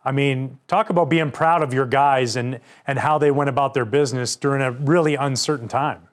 I 0.06 0.12
mean, 0.12 0.60
talk 0.68 0.90
about 0.90 1.10
being 1.10 1.31
proud 1.31 1.63
of 1.63 1.74
your 1.74 1.86
guys 1.86 2.36
and, 2.36 2.60
and 2.86 3.00
how 3.00 3.18
they 3.18 3.31
went 3.31 3.50
about 3.50 3.74
their 3.74 3.86
business 3.86 4.36
during 4.36 4.62
a 4.62 4.72
really 4.72 5.16
uncertain 5.16 5.68
time. 5.68 6.07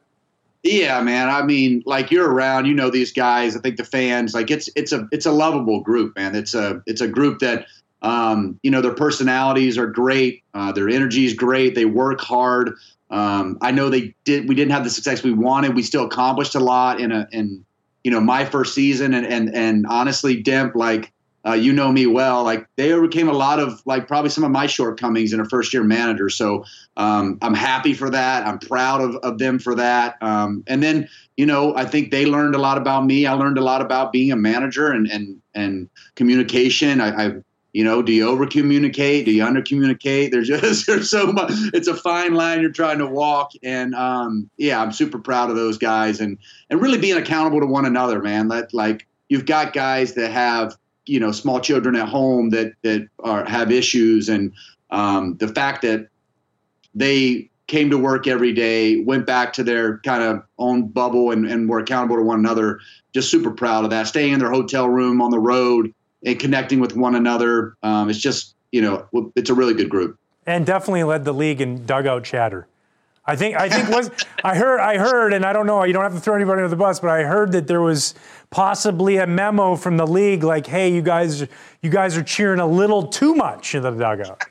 Yeah, 0.62 1.00
man. 1.02 1.28
I 1.28 1.42
mean, 1.42 1.82
like 1.86 2.10
you're 2.10 2.30
around, 2.30 2.66
you 2.66 2.74
know 2.74 2.88
these 2.88 3.12
guys. 3.12 3.56
I 3.56 3.60
think 3.60 3.76
the 3.76 3.84
fans, 3.84 4.32
like 4.32 4.50
it's 4.50 4.68
it's 4.76 4.92
a 4.92 5.08
it's 5.10 5.26
a 5.26 5.32
lovable 5.32 5.80
group, 5.80 6.14
man. 6.14 6.36
It's 6.36 6.54
a 6.54 6.80
it's 6.86 7.00
a 7.00 7.08
group 7.08 7.40
that 7.40 7.66
um, 8.00 8.60
you 8.62 8.70
know 8.70 8.80
their 8.80 8.94
personalities 8.94 9.76
are 9.76 9.88
great, 9.88 10.44
uh, 10.54 10.70
their 10.70 10.88
energy 10.88 11.26
is 11.26 11.34
great. 11.34 11.74
They 11.74 11.84
work 11.84 12.20
hard. 12.20 12.76
Um, 13.10 13.58
I 13.60 13.72
know 13.72 13.90
they 13.90 14.14
did. 14.22 14.48
We 14.48 14.54
didn't 14.54 14.70
have 14.70 14.84
the 14.84 14.90
success 14.90 15.24
we 15.24 15.32
wanted. 15.32 15.74
We 15.74 15.82
still 15.82 16.06
accomplished 16.06 16.54
a 16.54 16.60
lot 16.60 17.00
in 17.00 17.10
a 17.10 17.28
in 17.32 17.64
you 18.04 18.12
know 18.12 18.20
my 18.20 18.44
first 18.44 18.72
season, 18.72 19.14
and 19.14 19.26
and 19.26 19.52
and 19.52 19.84
honestly, 19.88 20.40
Demp, 20.40 20.76
like 20.76 21.12
uh, 21.46 21.52
you 21.52 21.72
know 21.72 21.90
me 21.90 22.06
well. 22.06 22.44
Like 22.44 22.66
they 22.76 22.92
overcame 22.92 23.28
a 23.28 23.32
lot 23.32 23.58
of 23.58 23.82
like 23.86 24.06
probably 24.06 24.30
some 24.30 24.44
of 24.44 24.50
my 24.50 24.66
shortcomings 24.66 25.32
in 25.32 25.40
a 25.40 25.44
first 25.44 25.72
year 25.72 25.82
manager. 25.82 26.28
So 26.28 26.64
um, 26.96 27.38
I'm 27.42 27.54
happy 27.54 27.94
for 27.94 28.10
that. 28.10 28.46
I'm 28.46 28.58
proud 28.58 29.00
of, 29.00 29.16
of 29.16 29.38
them 29.38 29.58
for 29.58 29.74
that. 29.74 30.16
Um, 30.22 30.62
and 30.66 30.82
then 30.82 31.08
you 31.36 31.46
know 31.46 31.74
I 31.76 31.84
think 31.84 32.10
they 32.10 32.26
learned 32.26 32.54
a 32.54 32.58
lot 32.58 32.78
about 32.78 33.06
me. 33.06 33.26
I 33.26 33.32
learned 33.32 33.58
a 33.58 33.64
lot 33.64 33.82
about 33.82 34.12
being 34.12 34.32
a 34.32 34.36
manager 34.36 34.90
and 34.90 35.06
and 35.10 35.40
and 35.54 35.88
communication. 36.14 37.00
I, 37.00 37.26
I 37.26 37.32
you 37.72 37.84
know, 37.84 38.02
do 38.02 38.12
you 38.12 38.28
over 38.28 38.46
communicate? 38.46 39.24
Do 39.24 39.32
you 39.32 39.42
under 39.44 39.62
communicate? 39.62 40.30
There's 40.30 40.48
just 40.48 40.86
there's 40.86 41.10
so 41.10 41.32
much. 41.32 41.52
It's 41.72 41.88
a 41.88 41.96
fine 41.96 42.34
line 42.34 42.60
you're 42.60 42.70
trying 42.70 42.98
to 42.98 43.06
walk, 43.06 43.52
and 43.62 43.94
um, 43.94 44.50
yeah, 44.58 44.80
I'm 44.80 44.92
super 44.92 45.18
proud 45.18 45.50
of 45.50 45.56
those 45.56 45.78
guys, 45.78 46.20
and 46.20 46.38
and 46.70 46.80
really 46.80 46.98
being 46.98 47.16
accountable 47.16 47.60
to 47.60 47.66
one 47.66 47.86
another, 47.86 48.20
man. 48.20 48.48
That 48.48 48.74
like 48.74 49.06
you've 49.28 49.46
got 49.46 49.72
guys 49.72 50.14
that 50.14 50.30
have 50.30 50.76
you 51.06 51.20
know 51.20 51.32
small 51.32 51.60
children 51.60 51.96
at 51.96 52.08
home 52.08 52.50
that 52.50 52.74
that 52.82 53.08
are 53.20 53.44
have 53.44 53.70
issues. 53.70 54.28
And 54.28 54.52
um, 54.90 55.36
the 55.36 55.48
fact 55.48 55.82
that 55.82 56.08
they 56.94 57.50
came 57.66 57.90
to 57.90 57.98
work 57.98 58.26
every 58.26 58.52
day 58.52 59.02
went 59.02 59.26
back 59.26 59.52
to 59.54 59.64
their 59.64 59.98
kind 59.98 60.22
of 60.22 60.42
own 60.58 60.88
bubble 60.88 61.30
and, 61.30 61.46
and 61.46 61.68
were 61.68 61.78
accountable 61.78 62.16
to 62.16 62.22
one 62.22 62.38
another 62.38 62.80
just 63.14 63.30
super 63.30 63.50
proud 63.50 63.84
of 63.84 63.90
that. 63.90 64.06
Staying 64.06 64.34
in 64.34 64.38
their 64.38 64.50
hotel 64.50 64.88
room 64.88 65.22
on 65.22 65.30
the 65.30 65.38
road 65.38 65.94
and 66.24 66.38
connecting 66.38 66.80
with 66.80 66.96
one 66.96 67.14
another 67.14 67.74
um, 67.82 68.10
it's 68.10 68.18
just 68.18 68.54
you 68.70 68.80
know 68.82 69.06
it's 69.36 69.50
a 69.50 69.54
really 69.54 69.74
good 69.74 69.88
group. 69.88 70.18
And 70.44 70.66
definitely 70.66 71.04
led 71.04 71.24
the 71.24 71.32
league 71.32 71.60
in 71.60 71.86
dugout 71.86 72.24
chatter 72.24 72.66
I 73.24 73.36
think 73.36 73.56
I 73.56 73.68
think 73.68 73.88
was 73.88 74.10
I 74.44 74.56
heard 74.56 74.80
I 74.80 74.98
heard 74.98 75.32
and 75.32 75.44
I 75.44 75.52
don't 75.52 75.66
know 75.66 75.84
you 75.84 75.92
don't 75.92 76.02
have 76.02 76.14
to 76.14 76.20
throw 76.20 76.34
anybody 76.34 76.58
under 76.58 76.68
the 76.68 76.76
bus 76.76 77.00
but 77.00 77.10
I 77.10 77.22
heard 77.22 77.52
that 77.52 77.66
there 77.66 77.80
was 77.80 78.14
possibly 78.50 79.16
a 79.16 79.26
memo 79.26 79.76
from 79.76 79.96
the 79.96 80.06
league 80.06 80.42
like 80.42 80.66
hey 80.66 80.92
you 80.92 81.02
guys 81.02 81.46
you 81.82 81.90
guys 81.90 82.16
are 82.16 82.22
cheering 82.22 82.60
a 82.60 82.66
little 82.66 83.06
too 83.06 83.34
much 83.34 83.74
in 83.74 83.82
the 83.82 83.90
dugout. 83.90 84.42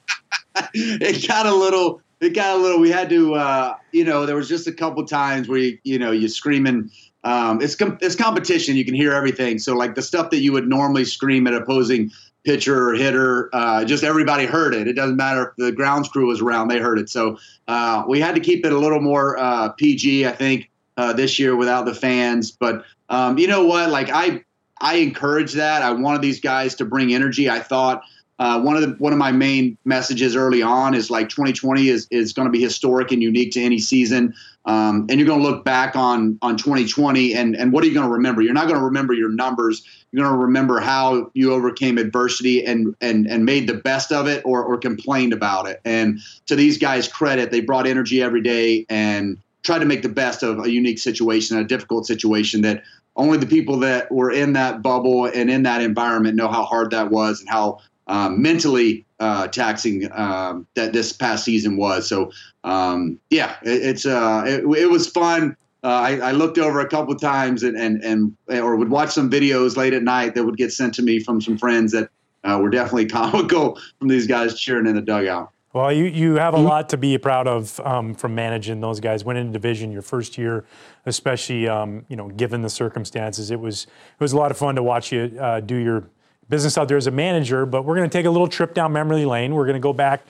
it 0.74 1.28
got 1.28 1.46
a 1.46 1.54
little 1.54 2.02
it 2.22 2.36
got 2.36 2.58
a 2.58 2.62
little 2.62 2.80
we 2.80 2.90
had 2.90 3.10
to 3.10 3.34
uh, 3.34 3.76
you 3.92 4.06
know 4.06 4.26
there 4.26 4.36
was 4.36 4.48
just 4.48 4.68
a 4.68 4.72
couple 4.72 5.06
times 5.06 5.48
where 5.48 5.60
you 5.60 5.78
you 5.84 6.00
know 6.00 6.12
you 6.12 6.28
screaming 6.28 6.90
um, 7.24 7.62
it's 7.62 7.76
com- 7.76 7.98
it's 8.02 8.16
competition 8.16 8.76
you 8.76 8.86
can 8.86 8.94
hear 8.94 9.14
everything 9.14 9.60
so 9.60 9.76
like 9.76 9.96
the 9.96 10.02
stuff 10.02 10.30
that 10.30 10.40
you 10.40 10.52
would 10.52 10.68
normally 10.68 11.06
scream 11.06 11.46
at 11.48 11.54
opposing 11.54 12.12
pitcher 12.44 12.90
or 12.90 12.94
hitter. 12.94 13.50
Uh, 13.54 13.86
just 13.86 14.04
everybody 14.04 14.46
heard 14.46 14.74
it. 14.74 14.88
It 14.88 14.94
doesn't 14.94 15.18
matter 15.18 15.50
if 15.50 15.56
the 15.58 15.72
grounds 15.72 16.08
crew 16.10 16.28
was 16.28 16.42
around; 16.42 16.68
they 16.68 16.80
heard 16.80 17.00
it. 17.00 17.10
So 17.10 17.38
uh, 17.68 18.04
we 18.08 18.20
had 18.20 18.36
to 18.36 18.42
keep 18.42 18.66
it 18.66 18.72
a 18.72 18.78
little 18.78 19.02
more 19.02 19.38
uh, 19.38 19.70
PG, 19.70 20.28
I 20.28 20.32
think, 20.32 20.70
uh, 20.98 21.14
this 21.14 21.40
year 21.40 21.56
without 21.56 21.86
the 21.86 21.96
fans. 21.96 22.52
But 22.52 22.86
um, 23.10 23.38
you 23.38 23.48
know 23.48 23.66
what? 23.66 23.90
Like 23.90 24.10
I, 24.10 24.44
I 24.80 24.96
encourage 24.96 25.54
that. 25.54 25.82
I 25.82 25.92
wanted 25.92 26.22
these 26.22 26.40
guys 26.40 26.76
to 26.76 26.86
bring 26.86 27.14
energy. 27.14 27.50
I 27.50 27.60
thought. 27.60 28.04
Uh, 28.42 28.60
one 28.60 28.76
of 28.76 28.82
the 28.82 28.96
one 28.98 29.14
of 29.14 29.20
my 29.20 29.32
main 29.32 29.78
messages 29.86 30.36
early 30.36 30.64
on 30.64 30.96
is 30.96 31.12
like 31.12 31.30
2020 31.30 31.90
is 31.90 32.08
is 32.10 32.34
going 32.34 32.48
to 32.48 32.52
be 32.52 32.60
historic 32.60 33.12
and 33.12 33.22
unique 33.22 33.52
to 33.52 33.62
any 33.62 33.78
season. 33.78 34.34
Um, 34.66 35.06
and 35.12 35.20
you're 35.20 35.28
going 35.28 35.44
to 35.44 35.48
look 35.48 35.64
back 35.64 35.96
on 35.96 36.40
on 36.42 36.58
2020 36.58 37.36
and 37.36 37.56
and 37.56 37.72
what 37.72 37.84
are 37.84 37.88
you 37.88 37.94
going 37.94 38.08
to 38.08 38.12
remember? 38.12 38.42
You're 38.42 38.56
not 38.56 38.64
going 38.64 38.80
to 38.80 38.84
remember 38.84 39.14
your 39.14 39.30
numbers. 39.30 39.84
You're 40.12 40.24
going 40.24 40.34
to 40.34 40.40
remember 40.40 40.80
how 40.80 41.30
you 41.36 41.54
overcame 41.54 42.00
adversity 42.00 42.66
and 42.66 42.96
and 43.00 43.28
and 43.28 43.46
made 43.46 43.68
the 43.68 43.76
best 43.76 44.12
of 44.12 44.26
it 44.26 44.44
or 44.44 44.64
or 44.64 44.76
complained 44.80 45.34
about 45.34 45.68
it. 45.68 45.80
And 45.86 46.20
to 46.48 46.56
these 46.56 46.80
guys' 46.80 47.08
credit, 47.08 47.52
they 47.52 47.62
brought 47.62 47.86
energy 47.86 48.24
every 48.24 48.42
day 48.42 48.88
and 48.90 49.38
tried 49.62 49.80
to 49.80 49.86
make 49.86 50.02
the 50.02 50.10
best 50.10 50.42
of 50.42 50.66
a 50.66 50.72
unique 50.72 50.98
situation, 50.98 51.60
a 51.60 51.64
difficult 51.64 52.08
situation 52.08 52.64
that 52.64 52.82
only 53.16 53.38
the 53.38 53.46
people 53.46 53.78
that 53.80 54.12
were 54.12 54.32
in 54.32 54.54
that 54.54 54.82
bubble 54.82 55.26
and 55.26 55.52
in 55.52 55.62
that 55.64 55.82
environment 55.82 56.36
know 56.36 56.48
how 56.48 56.64
hard 56.64 56.90
that 56.92 57.12
was 57.12 57.42
and 57.42 57.50
how 57.50 57.80
um, 58.12 58.42
mentally 58.42 59.06
uh, 59.22 59.48
taxing 59.48 60.12
um, 60.12 60.68
that 60.76 60.92
this 60.92 61.14
past 61.14 61.46
season 61.46 61.78
was. 61.78 62.08
So 62.10 62.30
um, 62.66 63.18
yeah, 63.30 63.56
it, 63.64 63.84
it's 63.84 64.06
uh, 64.06 64.44
it, 64.46 64.66
it, 64.78 64.90
was 64.90 65.08
fun. 65.08 65.56
Uh, 65.82 65.88
I, 65.88 66.18
I, 66.18 66.32
looked 66.34 66.58
over 66.58 66.82
a 66.82 66.90
couple 66.90 67.16
times 67.16 67.64
and, 67.64 67.78
and 67.78 68.04
and 68.04 68.36
or 68.50 68.76
would 68.76 68.90
watch 68.90 69.12
some 69.12 69.32
videos 69.32 69.78
late 69.78 69.94
at 69.94 70.04
night 70.04 70.36
that 70.36 70.44
would 70.44 70.58
get 70.58 70.74
sent 70.74 70.94
to 70.96 71.02
me 71.02 71.22
from 71.22 71.40
some 71.40 71.58
friends 71.58 71.94
that 71.94 72.10
uh, 72.44 72.60
were 72.62 72.70
definitely 72.70 73.06
comical 73.20 73.80
from 73.98 74.10
these 74.10 74.28
guys 74.28 74.60
cheering 74.60 74.88
in 74.88 74.96
the 74.96 75.02
dugout. 75.02 75.50
Well, 75.74 75.94
you, 75.94 76.04
you 76.04 76.36
have 76.36 76.54
a 76.54 76.58
mm-hmm. 76.58 76.68
lot 76.68 76.90
to 76.90 76.98
be 76.98 77.18
proud 77.18 77.48
of 77.48 77.80
um, 77.80 78.14
from 78.14 78.36
managing 78.36 78.82
those 78.82 79.00
guys. 79.00 79.24
Winning 79.24 79.48
a 79.48 79.52
division 79.54 79.90
your 79.90 80.02
first 80.02 80.38
year, 80.38 80.66
especially 81.06 81.70
um, 81.70 82.06
you 82.10 82.18
know 82.18 82.28
given 82.28 82.62
the 82.62 82.70
circumstances, 82.70 83.52
it 83.52 83.60
was 83.62 83.86
it 83.86 84.20
was 84.20 84.34
a 84.34 84.38
lot 84.38 84.52
of 84.52 84.58
fun 84.58 84.76
to 84.76 84.84
watch 84.84 85.14
you 85.14 85.38
uh, 85.40 85.62
do 85.62 85.78
your 85.78 86.10
business 86.52 86.78
out 86.78 86.88
there 86.88 86.98
as 86.98 87.08
a 87.08 87.12
manager. 87.12 87.66
But 87.66 87.86
we're 87.86 87.96
going 87.96 88.08
to 88.08 88.16
take 88.16 88.28
a 88.28 88.30
little 88.30 88.48
trip 88.48 88.76
down 88.76 88.94
memory 88.94 89.26
lane. 89.26 89.56
We're 89.56 89.66
going 89.66 89.74
to 89.74 89.80
go 89.80 89.94
back. 89.94 90.24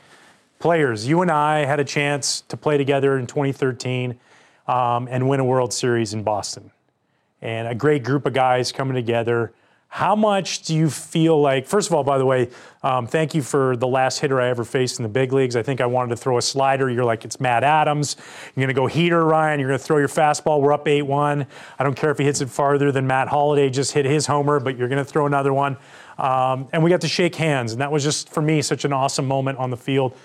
Players, 0.60 1.08
you 1.08 1.24
and 1.24 1.32
I 1.32 1.66
had 1.66 1.80
a 1.80 1.84
chance 1.84 2.42
to 2.42 2.56
play 2.56 2.78
together 2.78 3.18
in 3.18 3.26
2013 3.26 4.20
um, 4.68 5.08
and 5.10 5.28
win 5.28 5.40
a 5.40 5.44
World 5.44 5.74
Series 5.74 6.14
in 6.14 6.22
Boston, 6.22 6.70
and 7.42 7.68
a 7.68 7.74
great 7.74 8.04
group 8.04 8.28
of 8.28 8.34
guys 8.34 8.72
coming 8.72 8.94
together. 8.94 9.54
How 9.94 10.16
much 10.16 10.62
do 10.62 10.74
you 10.74 10.90
feel 10.90 11.42
like, 11.42 11.68
first 11.68 11.90
of 11.90 11.94
all, 11.94 12.04
by 12.06 12.18
the 12.18 12.26
way, 12.26 12.50
um, 12.82 13.08
thank 13.08 13.36
you 13.36 13.42
for 13.42 13.76
the 13.76 13.88
last 13.88 14.20
hitter 14.20 14.40
I 14.40 14.48
ever 14.48 14.64
faced 14.64 15.00
in 15.00 15.04
the 15.04 15.10
big 15.10 15.34
leagues. 15.34 15.58
I 15.58 15.64
think 15.64 15.82
I 15.82 15.86
wanted 15.86 16.12
to 16.12 16.16
throw 16.16 16.38
a 16.38 16.42
slider. 16.42 16.90
You're 16.90 17.04
like, 17.04 17.26
it's 17.26 17.42
Matt 17.42 17.66
Adams. 17.66 18.16
You're 18.56 18.62
going 18.62 18.74
to 18.74 18.80
go 18.80 18.88
heater, 18.88 19.26
Ryan. 19.26 19.60
You're 19.60 19.68
going 19.68 19.80
to 19.80 19.84
throw 19.84 19.98
your 19.98 20.08
fastball. 20.08 20.62
We're 20.62 20.72
up 20.72 20.88
8 20.88 21.02
1. 21.02 21.46
I 21.78 21.84
don't 21.84 21.96
care 21.96 22.10
if 22.10 22.20
he 22.20 22.24
hits 22.24 22.40
it 22.40 22.50
farther 22.50 22.90
than 22.94 23.06
Matt 23.06 23.28
Holliday 23.28 23.70
just 23.70 23.92
hit 23.92 24.06
his 24.06 24.28
homer, 24.28 24.62
but 24.62 24.78
you're 24.78 24.88
going 24.88 25.04
to 25.04 25.12
throw 25.12 25.26
another 25.26 25.54
one. 25.54 25.76
Um, 26.22 26.68
and 26.72 26.84
we 26.84 26.92
got 26.92 27.02
to 27.02 27.08
shake 27.08 27.34
hands. 27.34 27.72
And 27.72 27.82
that 27.82 27.92
was 27.92 28.04
just, 28.04 28.30
for 28.30 28.44
me, 28.44 28.62
such 28.62 28.86
an 28.86 28.94
awesome 28.94 29.28
moment 29.28 29.58
on 29.58 29.72
the 29.72 29.78
field. 29.78 30.16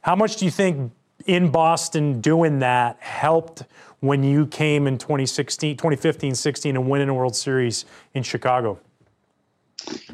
How 0.00 0.16
much 0.16 0.36
do 0.36 0.46
you 0.46 0.50
think 0.50 0.92
in 1.26 1.50
Boston 1.50 2.22
doing 2.22 2.60
that 2.60 2.96
helped 3.00 3.64
when 4.00 4.24
you 4.24 4.46
came 4.46 4.86
in 4.86 4.96
2016, 4.96 5.76
2015 5.76 6.34
16 6.34 6.74
and 6.74 6.88
winning 6.88 7.10
a 7.10 7.14
World 7.14 7.36
Series 7.36 7.84
in 8.14 8.22
Chicago? 8.22 8.80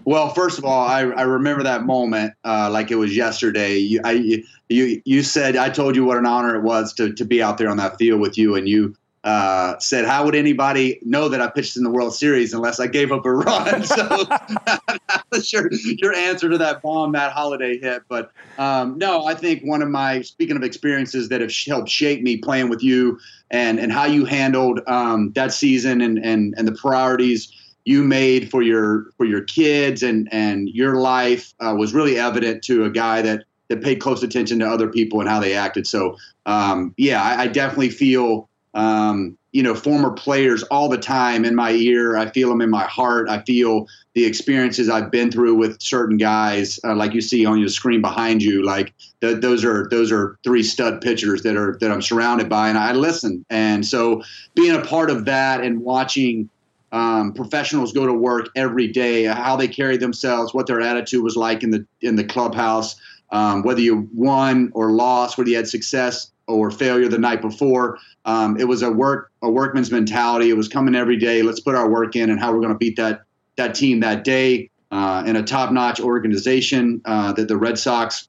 Well, 0.05 0.35
first 0.35 0.59
of 0.59 0.65
all, 0.65 0.87
I, 0.89 1.03
I 1.03 1.23
remember 1.23 1.63
that 1.63 1.85
moment 1.85 2.35
uh, 2.45 2.69
like 2.71 2.91
it 2.91 2.97
was 2.97 3.17
yesterday. 3.17 3.77
You, 3.77 4.01
I, 4.03 4.43
you, 4.69 5.03
you 5.05 5.23
said 5.23 5.55
I 5.55 5.71
told 5.71 5.95
you 5.95 6.05
what 6.05 6.17
an 6.17 6.27
honor 6.27 6.57
it 6.57 6.63
was 6.63 6.93
to, 6.95 7.13
to 7.13 7.25
be 7.25 7.41
out 7.43 7.59
there 7.59 7.69
on 7.69 7.77
that 7.77 7.97
field 7.97 8.21
with 8.21 8.37
you, 8.37 8.57
and 8.57 8.69
you 8.69 8.97
uh, 9.25 9.79
said, 9.79 10.05
"How 10.05 10.25
would 10.25 10.35
anybody 10.35 10.99
know 11.03 11.29
that 11.29 11.41
I 11.41 11.49
pitched 11.49 11.77
in 11.77 11.85
the 11.85 11.91
World 11.91 12.15
Series 12.15 12.53
unless 12.53 12.81
I 12.81 12.87
gave 12.87 13.13
up 13.13 13.27
a 13.27 13.33
run?" 13.33 13.83
so 13.85 14.05
that 14.05 15.25
was 15.31 15.53
your 15.53 15.71
your 15.73 16.15
answer 16.15 16.49
to 16.49 16.59
that 16.59 16.83
bomb 16.83 17.13
Matt 17.13 17.33
Holliday 17.33 17.79
hit. 17.79 18.03
But 18.09 18.31
um, 18.59 18.99
no, 18.99 19.27
I 19.27 19.35
think 19.35 19.63
one 19.63 19.83
of 19.83 19.89
my 19.89 20.23
speaking 20.23 20.57
of 20.57 20.63
experiences 20.63 21.29
that 21.29 21.41
have 21.41 21.53
helped 21.67 21.89
shape 21.89 22.23
me 22.23 22.37
playing 22.37 22.69
with 22.69 22.83
you 22.83 23.19
and 23.51 23.81
and 23.81 23.93
how 23.93 24.05
you 24.05 24.25
handled 24.25 24.81
um, 24.87 25.33
that 25.33 25.53
season 25.53 26.01
and 26.01 26.19
and 26.25 26.55
and 26.57 26.69
the 26.69 26.73
priorities 26.73 27.53
you 27.85 28.05
made 28.05 28.51
for 28.51 28.63
your 28.63 29.07
for 29.17 29.25
your 29.25 29.43
kids 29.43 30.03
and 30.03 30.29
and 30.31 30.69
your 30.69 30.97
life 30.97 31.55
uh, 31.61 31.75
was 31.77 31.95
really 31.95 32.19
evident 32.19 32.63
to 32.63 32.85
a 32.85 32.91
guy 32.91 33.23
that 33.23 33.45
that 33.69 33.83
paid 33.83 33.97
close 33.97 34.23
attention 34.23 34.59
to 34.59 34.67
other 34.67 34.89
people 34.89 35.21
and 35.21 35.29
how 35.29 35.41
they 35.41 35.55
acted. 35.55 35.87
So 35.87 36.17
um, 36.47 36.95
yeah, 36.97 37.23
I, 37.23 37.43
I, 37.43 37.47
definitely 37.47 37.91
feel 37.91 38.48
um, 38.75 39.37
you 39.53 39.63
know 39.63 39.75
former 39.75 40.11
players 40.11 40.63
all 40.65 40.89
the 40.89 40.99
time 40.99 41.45
in 41.45 41.55
my 41.55 41.73
ear. 41.73 42.17
I 42.17 42.31
feel 42.31 42.49
them 42.49 42.61
in 42.61 42.71
my 42.71 42.85
heart. 42.85 43.29
I 43.29 43.43
feel 43.43 43.87
the 44.15 44.25
experiences 44.25 44.89
I've 44.89 45.11
been 45.11 45.31
through 45.31 45.55
with 45.55 45.81
certain 45.81 46.17
guys, 46.17 46.79
uh, 46.85 46.95
like 46.95 47.15
you 47.15 47.21
see 47.21 47.47
on 47.47 47.59
your 47.59 47.69
screen 47.69 48.01
behind 48.01 48.43
you. 48.43 48.65
Like 48.65 48.93
the, 49.21 49.35
those 49.35 49.65
are 49.65 49.89
those 49.91 50.13
are 50.13 50.39
three 50.45 50.63
stud 50.63 51.01
pitchers 51.01 51.43
that 51.43 51.57
are 51.57 51.77
that 51.81 51.91
I'm 51.91 52.03
surrounded 52.03 52.49
by, 52.49 52.69
and 52.69 52.79
I 52.79 52.93
listen. 52.93 53.45
And 53.51 53.87
so 53.87 54.23
being 54.55 54.75
a 54.75 54.83
part 54.83 55.11
of 55.11 55.25
that 55.25 55.63
and 55.63 55.81
watching 55.81 56.51
um, 56.93 57.33
professionals 57.33 57.93
go 57.93 58.07
to 58.07 58.13
work 58.13 58.49
every 58.57 58.89
day, 58.89 59.25
how 59.25 59.57
they 59.57 59.69
carry 59.69 59.97
themselves, 59.97 60.55
what 60.55 60.67
their 60.67 60.81
attitude 60.81 61.23
was 61.23 61.37
like 61.37 61.63
in 61.63 61.71
the 61.71 61.87
in 62.01 62.17
the 62.17 62.25
clubhouse, 62.25 62.97
um, 63.31 63.63
whether 63.63 63.81
you 63.81 64.09
won 64.15 64.71
or 64.75 64.93
lost, 64.93 65.39
whether 65.39 65.51
you 65.51 65.57
had 65.57 65.69
success 65.69 66.31
or 66.47 66.71
failure 66.71 67.09
the 67.09 67.19
night 67.19 67.43
before. 67.43 67.99
Um, 68.25 68.59
it 68.59 68.65
was 68.65 68.83
a 68.83 68.91
work 68.91 69.33
a 69.43 69.51
workman's 69.51 69.91
mentality. 69.91 70.51
It 70.51 70.57
was 70.57 70.69
coming 70.69 70.95
every 70.95 71.17
day. 71.17 71.43
Let's 71.43 71.61
put 71.61 71.75
our 71.75 71.89
work 71.89 72.17
in 72.17 72.31
and 72.31 72.39
how 72.39 72.53
we're 72.53 72.61
going 72.61 72.73
to 72.73 72.79
beat 72.79 72.97
that 72.97 73.23
that 73.57 73.75
team 73.75 74.01
that 74.01 74.25
day. 74.25 74.71
Uh, 74.91 75.23
in 75.27 75.37
a 75.37 75.43
top 75.43 75.71
notch 75.71 76.01
organization 76.01 77.03
uh, 77.05 77.31
that 77.35 77.47
the 77.47 77.57
Red 77.59 77.79
Sox 77.79 78.29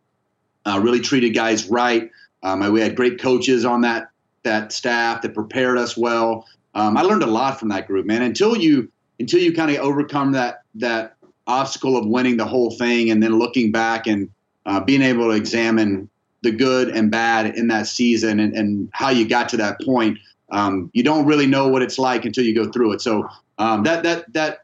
uh, 0.65 0.77
really 0.83 0.99
treated 0.99 1.29
guys 1.29 1.69
right. 1.69 2.11
Um, 2.43 2.71
we 2.73 2.81
had 2.81 2.97
great 2.97 3.19
coaches 3.19 3.63
on 3.63 3.81
that 3.81 4.09
that 4.43 4.71
staff 4.71 5.21
that 5.21 5.33
prepared 5.33 5.77
us 5.77 5.97
well. 5.97 6.47
Um, 6.73 6.97
I 6.97 7.01
learned 7.01 7.23
a 7.23 7.27
lot 7.27 7.59
from 7.59 7.69
that 7.69 7.87
group, 7.87 8.05
man. 8.05 8.21
Until 8.21 8.57
you 8.57 8.91
until 9.19 9.41
you 9.41 9.53
kind 9.53 9.71
of 9.71 9.77
overcome 9.77 10.33
that 10.33 10.63
that 10.75 11.15
obstacle 11.47 11.97
of 11.97 12.05
winning 12.05 12.37
the 12.37 12.45
whole 12.45 12.71
thing, 12.71 13.09
and 13.09 13.21
then 13.21 13.39
looking 13.39 13.71
back 13.71 14.07
and 14.07 14.29
uh, 14.65 14.79
being 14.79 15.01
able 15.01 15.25
to 15.25 15.31
examine 15.31 16.09
the 16.41 16.51
good 16.51 16.89
and 16.89 17.11
bad 17.11 17.57
in 17.57 17.67
that 17.67 17.87
season 17.87 18.39
and, 18.39 18.53
and 18.55 18.89
how 18.93 19.09
you 19.09 19.27
got 19.27 19.49
to 19.49 19.57
that 19.57 19.79
point. 19.81 20.17
Um, 20.51 20.89
you 20.93 21.03
don't 21.03 21.25
really 21.25 21.45
know 21.45 21.67
what 21.67 21.81
it's 21.81 21.99
like 21.99 22.25
until 22.25 22.43
you 22.43 22.55
go 22.55 22.71
through 22.71 22.93
it. 22.93 23.01
So 23.01 23.27
um, 23.57 23.83
that 23.83 24.03
that 24.03 24.31
that 24.33 24.59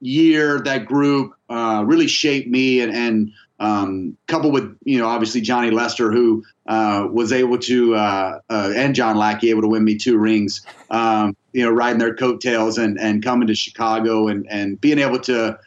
year, 0.00 0.60
that 0.60 0.86
group 0.86 1.34
uh, 1.48 1.84
really 1.86 2.06
shaped 2.06 2.48
me, 2.48 2.80
and, 2.80 2.92
and 2.92 3.32
um, 3.58 4.16
coupled 4.26 4.52
with 4.52 4.76
you 4.84 4.98
know 4.98 5.06
obviously 5.06 5.40
Johnny 5.40 5.70
Lester, 5.70 6.10
who 6.10 6.44
uh, 6.66 7.06
was 7.10 7.32
able 7.32 7.58
to 7.58 7.94
uh, 7.94 8.38
uh, 8.50 8.72
and 8.74 8.94
John 8.94 9.16
Lackey 9.16 9.50
able 9.50 9.62
to 9.62 9.68
win 9.68 9.84
me 9.84 9.96
two 9.96 10.18
rings. 10.18 10.64
Um, 10.90 11.36
you 11.52 11.64
know, 11.64 11.70
riding 11.70 11.98
their 11.98 12.14
coattails 12.14 12.78
and 12.78 12.98
and 13.00 13.22
coming 13.22 13.46
to 13.48 13.54
Chicago 13.54 14.28
and 14.28 14.46
and 14.50 14.80
being 14.80 14.98
able 14.98 15.20
to 15.20 15.58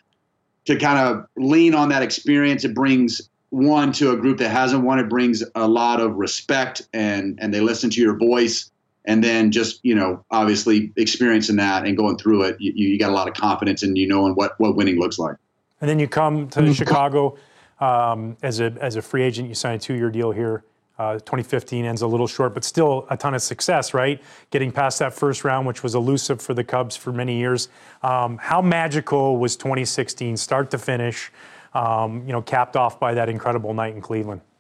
to 0.66 0.76
kind 0.78 1.00
of 1.00 1.26
lean 1.36 1.76
on 1.76 1.90
that 1.90 2.02
experience. 2.02 2.64
It 2.64 2.74
brings 2.74 3.22
one 3.54 3.92
to 3.92 4.12
a 4.12 4.18
group 4.18 4.40
that 4.40 4.50
hasn't 4.50 4.84
won. 4.84 4.98
It 4.98 5.08
brings 5.08 5.44
a 5.54 5.68
lot 5.68 6.02
of 6.02 6.16
respect 6.16 6.82
and 6.92 7.38
and 7.40 7.54
they 7.54 7.60
listen 7.60 7.90
to 7.92 8.02
your 8.02 8.18
voice. 8.18 8.72
And 9.06 9.24
then 9.24 9.52
just 9.52 9.80
you 9.84 9.94
know, 9.94 10.26
obviously 10.32 10.92
experiencing 10.96 11.58
that 11.58 11.86
and 11.86 11.96
going 11.96 12.18
through 12.18 12.44
it, 12.44 12.58
you, 12.60 12.74
you 12.74 12.98
got 12.98 13.12
a 13.12 13.14
lot 13.14 13.28
of 13.28 13.36
confidence 13.36 13.84
in 13.84 13.96
you 13.96 14.08
knowing 14.08 14.34
what 14.34 14.60
what 14.60 14.76
winning 14.76 15.00
looks 15.00 15.20
like. 15.20 15.36
And 15.82 15.90
then 15.90 16.00
you 16.00 16.08
come 16.08 16.50
to 16.50 16.62
mm-hmm. 16.62 16.72
Chicago 16.72 17.38
um, 17.80 18.38
as 18.42 18.60
a 18.60 18.76
as 18.82 18.96
a 18.96 19.04
free 19.04 19.22
agent. 19.22 19.50
You 19.50 19.56
sign 19.56 19.76
a 19.76 19.80
two 19.80 19.94
year 19.94 20.10
deal 20.10 20.32
here. 20.32 20.64
Uh, 20.98 21.14
2015 21.14 21.86
ends 21.86 22.04
a 22.04 22.08
little 22.08 22.28
short, 22.28 22.54
but 22.54 22.64
still 22.64 23.08
a 23.10 23.18
ton 23.18 23.34
of 23.34 23.42
success, 23.42 23.96
right? 23.96 24.22
Getting 24.52 24.72
past 24.72 25.00
that 25.00 25.12
first 25.12 25.44
round, 25.44 25.66
which 25.66 25.82
was 25.82 25.96
elusive 25.96 26.40
for 26.40 26.54
the 26.54 26.64
Cubs 26.64 26.96
for 26.96 27.12
many 27.12 27.40
years. 27.40 27.68
Um, 28.04 28.38
how 28.38 28.62
magical 28.62 29.38
was 29.38 29.56
2016, 29.56 30.38
start 30.38 30.70
to 30.70 30.78
finish? 30.78 31.32
Um, 31.74 32.26
you 32.28 32.34
know, 32.34 32.42
capped 32.42 32.76
off 32.76 33.00
by 33.00 33.16
that 33.16 33.30
incredible 33.30 33.74
night 33.74 33.96
in 33.96 34.02
Cleveland. 34.02 34.42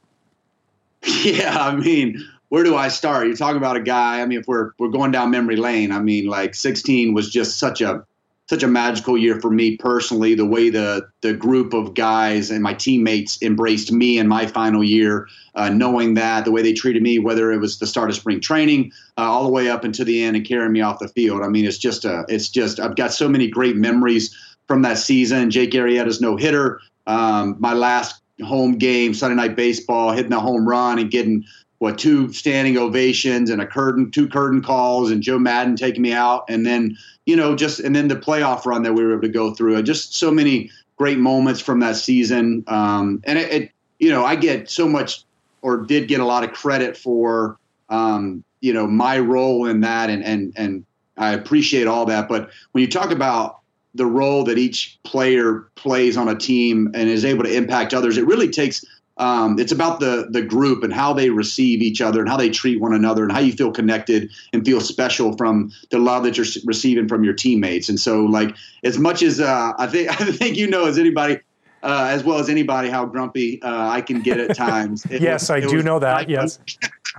Yeah, 1.24 1.58
I 1.58 1.75
mean, 1.75 2.24
where 2.50 2.63
do 2.63 2.75
I 2.75 2.88
start? 2.88 3.27
You're 3.27 3.36
talking 3.36 3.58
about 3.58 3.75
a 3.75 3.82
guy. 3.82 4.22
I 4.22 4.25
mean, 4.25 4.39
if 4.39 4.48
we're 4.48 4.72
we're 4.77 4.89
going 4.89 5.12
down 5.12 5.32
memory 5.32 5.55
lane, 5.55 5.91
I 5.91 6.00
mean, 6.00 6.27
like 6.27 6.55
16 6.55 7.13
was 7.13 7.29
just 7.29 7.60
such 7.60 7.82
a 7.82 8.05
such 8.50 8.62
a 8.62 8.67
magical 8.67 9.17
year 9.17 9.41
for 9.41 9.50
me 9.50 9.75
personally. 9.77 10.36
The 10.36 10.46
way 10.46 10.70
the 10.70 11.08
the 11.22 11.34
group 11.34 11.74
of 11.74 11.93
guys 11.93 12.51
and 12.51 12.62
my 12.62 12.74
teammates 12.74 13.41
embraced 13.41 13.91
me 13.91 14.17
in 14.17 14.27
my 14.27 14.46
final 14.46 14.84
year, 14.84 15.27
uh, 15.55 15.70
knowing 15.70 16.13
that 16.13 16.46
the 16.46 16.51
way 16.51 16.62
they 16.62 16.74
treated 16.74 17.01
me, 17.01 17.20
whether 17.20 17.51
it 17.51 17.58
was 17.58 17.79
the 17.79 17.88
start 17.88 18.10
of 18.10 18.15
spring 18.15 18.39
training, 18.39 18.91
uh, 19.17 19.22
all 19.22 19.43
the 19.43 19.51
way 19.51 19.70
up 19.70 19.84
until 19.84 20.05
the 20.05 20.24
end, 20.24 20.36
and 20.36 20.46
carrying 20.46 20.74
me 20.74 20.82
off 20.82 21.00
the 21.00 21.08
field. 21.08 21.41
I 21.41 21.48
mean, 21.48 21.65
it's 21.65 21.77
just 21.77 22.05
a, 22.05 22.25
it's 22.27 22.50
just 22.50 22.79
I've 22.79 22.96
got 22.96 23.13
so 23.13 23.27
many 23.27 23.48
great 23.48 23.75
memories 23.75 24.36
from 24.67 24.84
that 24.84 24.98
season. 24.98 25.50
Jake 25.50 25.72
Arrieta's 25.72 26.22
no 26.22 26.38
hitter, 26.38 26.79
um, 27.08 27.56
my 27.60 27.74
last 27.74 28.22
home 28.44 28.78
game, 28.78 29.14
Sunday 29.14 29.36
night 29.36 29.56
baseball, 29.56 30.12
hitting 30.12 30.34
a 30.34 30.40
home 30.40 30.68
run 30.68 31.00
and 31.00 31.12
getting 31.12 31.46
what 31.80 31.98
two 31.98 32.32
standing 32.32 32.78
ovations 32.78 33.50
and 33.50 33.62
a 33.62 33.68
curtain, 33.68 34.10
two 34.10 34.28
curtain 34.28 34.62
calls, 34.62 35.12
and 35.12 35.22
Joe 35.22 35.38
Maddon 35.38 35.76
taking 35.76 36.02
me 36.02 36.14
out, 36.14 36.46
and 36.50 36.66
then 36.66 36.98
you 37.26 37.36
know 37.36 37.56
just 37.56 37.80
and 37.80 37.96
then 37.96 38.08
the 38.08 38.16
playoff 38.16 38.66
run 38.66 38.84
that 38.84 38.94
we 38.94 39.04
were 39.04 39.14
able 39.14 39.22
to 39.24 39.30
go 39.30 39.54
through. 39.54 39.82
Just 39.84 40.16
so 40.16 40.32
many 40.32 40.72
great 40.98 41.18
moments 41.18 41.60
from 41.60 41.80
that 41.82 41.96
season, 41.96 42.64
um, 42.68 43.22
and 43.26 43.38
it, 43.38 43.52
it, 43.52 43.72
you 44.00 44.10
know 44.10 44.24
I 44.24 44.36
get 44.36 44.70
so 44.70 44.88
much 44.88 45.26
or 45.62 45.78
did 45.78 46.08
get 46.08 46.20
a 46.20 46.26
lot 46.26 46.44
of 46.44 46.54
credit 46.54 46.96
for 46.96 47.58
um, 47.90 48.44
you 48.62 48.72
know 48.72 48.88
my 48.88 49.20
role 49.20 49.66
in 49.66 49.82
that, 49.82 50.10
and 50.10 50.24
and 50.24 50.54
and 50.56 50.86
I 51.18 51.34
appreciate 51.34 51.86
all 51.86 52.06
that. 52.06 52.30
But 52.30 52.50
when 52.72 52.82
you 52.82 52.90
talk 52.90 53.12
about 53.12 53.60
the 53.96 54.06
role 54.06 54.44
that 54.46 54.58
each 54.58 55.00
player 55.04 55.70
plays 55.76 56.18
on 56.18 56.28
a 56.28 56.36
team 56.36 56.92
and 56.94 57.10
is 57.10 57.26
able 57.26 57.44
to 57.44 57.56
impact 57.56 57.94
others, 57.94 58.18
it 58.18 58.26
really 58.26 58.50
takes 58.50 58.84
um, 59.18 59.60
it's 59.60 59.72
about 59.72 60.00
the 60.00 60.28
the 60.32 60.42
group 60.42 60.84
and 60.84 60.92
how 60.92 61.14
they 61.14 61.30
receive 61.30 61.82
each 61.82 62.02
other 62.02 62.20
and 62.20 62.28
how 62.28 62.38
they 62.38 62.50
treat 62.50 62.82
one 62.82 62.94
another 62.94 63.24
and 63.24 63.32
how 63.32 63.40
you 63.40 63.54
feel 63.54 63.72
connected 63.72 64.32
and 64.54 64.66
feel 64.66 64.82
special 64.82 65.38
from 65.38 65.72
the 65.92 66.00
love 66.00 66.24
that 66.24 66.36
you're 66.36 66.48
receiving 66.66 67.08
from 67.08 67.24
your 67.24 67.34
teammates. 67.34 67.90
And 67.90 68.00
so, 68.00 68.26
like 68.26 68.56
as 68.84 68.98
much 68.98 69.22
as 69.22 69.40
uh, 69.40 69.74
I 69.78 69.88
think 69.88 70.10
I 70.22 70.32
think 70.32 70.58
you 70.58 70.68
know 70.68 70.86
as 70.86 70.98
anybody. 70.98 71.40
Uh, 71.84 72.08
as 72.10 72.24
well 72.24 72.40
as 72.40 72.48
anybody, 72.48 72.90
how 72.90 73.06
grumpy 73.06 73.62
uh, 73.62 73.90
I 73.90 74.00
can 74.00 74.22
get 74.22 74.40
at 74.40 74.56
times. 74.56 75.06
It 75.12 75.22
yes, 75.22 75.42
was, 75.42 75.50
I 75.50 75.60
do 75.60 75.84
know 75.84 76.00
that. 76.00 76.30
Yes, 76.30 76.58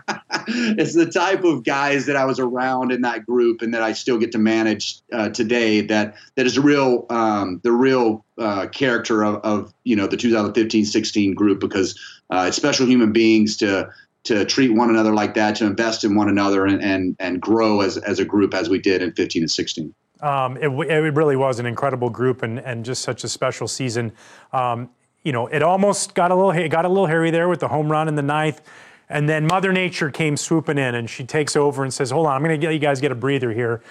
it's 0.49 0.94
the 0.94 1.04
type 1.04 1.44
of 1.44 1.64
guys 1.64 2.06
that 2.06 2.16
I 2.16 2.25
was 2.25 2.40
around 2.40 2.90
in 2.90 3.02
that 3.02 3.26
group 3.26 3.61
and 3.61 3.75
that 3.75 3.83
I 3.83 3.92
still 3.92 4.16
get 4.18 4.33
to 4.33 4.38
manage 4.38 5.00
uh, 5.12 5.28
today. 5.28 5.83
That 5.83 6.14
that 6.37 6.47
is 6.47 6.54
the 6.54 6.62
real 6.62 7.04
um, 7.11 7.61
the 7.62 7.73
real 7.73 8.25
uh, 8.38 8.66
character 8.68 9.23
of, 9.23 9.37
of, 9.44 9.75
you 9.85 9.94
know 9.94 10.06
the 10.06 10.16
2015-16 10.16 11.35
group 11.35 11.61
because 11.61 11.99
uh, 12.30 12.47
it's 12.49 12.56
special 12.56 12.87
human 12.87 13.12
beings 13.12 13.59
to 13.59 13.90
to 14.25 14.47
treat 14.47 14.71
one 14.71 14.88
another 14.88 15.12
like 15.12 15.35
that, 15.35 15.56
to 15.56 15.66
invest 15.66 16.04
in 16.04 16.14
one 16.14 16.30
another 16.30 16.64
and 16.64 16.83
and, 16.83 17.16
and 17.21 17.40
grow 17.40 17.83
as 17.83 17.99
as 17.99 18.18
a 18.18 18.25
group 18.25 18.54
as 18.54 18.71
we 18.71 18.78
did 18.78 19.02
in 19.02 19.12
15 19.12 19.42
and 19.42 19.50
16. 19.50 19.94
Um, 20.25 20.57
it, 20.57 20.69
it, 20.69 21.14
really 21.14 21.37
was 21.37 21.59
an 21.59 21.66
incredible 21.66 22.09
group 22.09 22.43
and, 22.43 22.59
and 22.59 22.83
just 22.83 23.02
such 23.02 23.25
a 23.25 23.28
special 23.28 23.69
season. 23.69 24.12
Um, 24.54 24.88
you 25.23 25.33
know, 25.33 25.49
it 25.49 25.62
almost 25.62 26.14
got 26.14 26.31
a 26.31 26.35
little 26.35 26.50
it 26.50 26.71
got 26.71 26.87
a 26.87 26.88
little 26.88 27.07
hairy 27.07 27.31
there 27.31 27.49
with 27.49 27.61
the 27.61 27.69
home 27.69 27.93
run 27.93 28.09
in 28.09 28.14
the 28.14 28.23
ninth. 28.23 28.62
And 29.11 29.28
then 29.28 29.47
Mother 29.47 29.71
Nature 29.71 30.11
came 30.11 30.37
swooping 30.37 30.78
in 30.78 30.95
and 30.95 31.11
she 31.11 31.25
takes 31.25 31.57
over 31.57 31.83
and 31.83 31.93
says, 31.93 32.11
Hold 32.11 32.26
on, 32.26 32.37
I'm 32.37 32.43
going 32.43 32.59
to 32.59 32.66
let 32.66 32.73
you 32.73 32.78
guys 32.78 33.02
get 33.02 33.12
a 33.12 33.14
breather 33.14 33.52
here. 33.52 33.83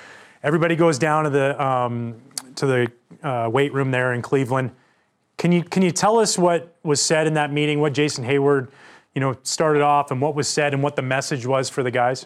Everybody 0.41 0.75
goes 0.75 0.97
down 0.97 1.25
to 1.25 1.29
the, 1.29 1.63
um, 1.63 2.15
to 2.55 2.65
the 2.65 2.91
uh, 3.21 3.49
weight 3.49 3.71
room 3.71 3.91
there 3.91 4.13
in 4.13 4.21
Cleveland. 4.21 4.71
Can 5.37 5.51
you 5.51 5.63
can 5.63 5.81
you 5.81 5.91
tell 5.91 6.19
us 6.19 6.37
what 6.37 6.75
was 6.83 7.01
said 7.01 7.27
in 7.27 7.33
that 7.35 7.51
meeting? 7.51 7.79
What 7.79 7.93
Jason 7.93 8.23
Heyward, 8.23 8.69
you 9.13 9.21
know, 9.21 9.35
started 9.43 9.81
off, 9.81 10.11
and 10.11 10.21
what 10.21 10.35
was 10.35 10.47
said, 10.47 10.73
and 10.73 10.81
what 10.83 10.95
the 10.95 11.01
message 11.01 11.45
was 11.45 11.69
for 11.69 11.83
the 11.83 11.91
guys? 11.91 12.25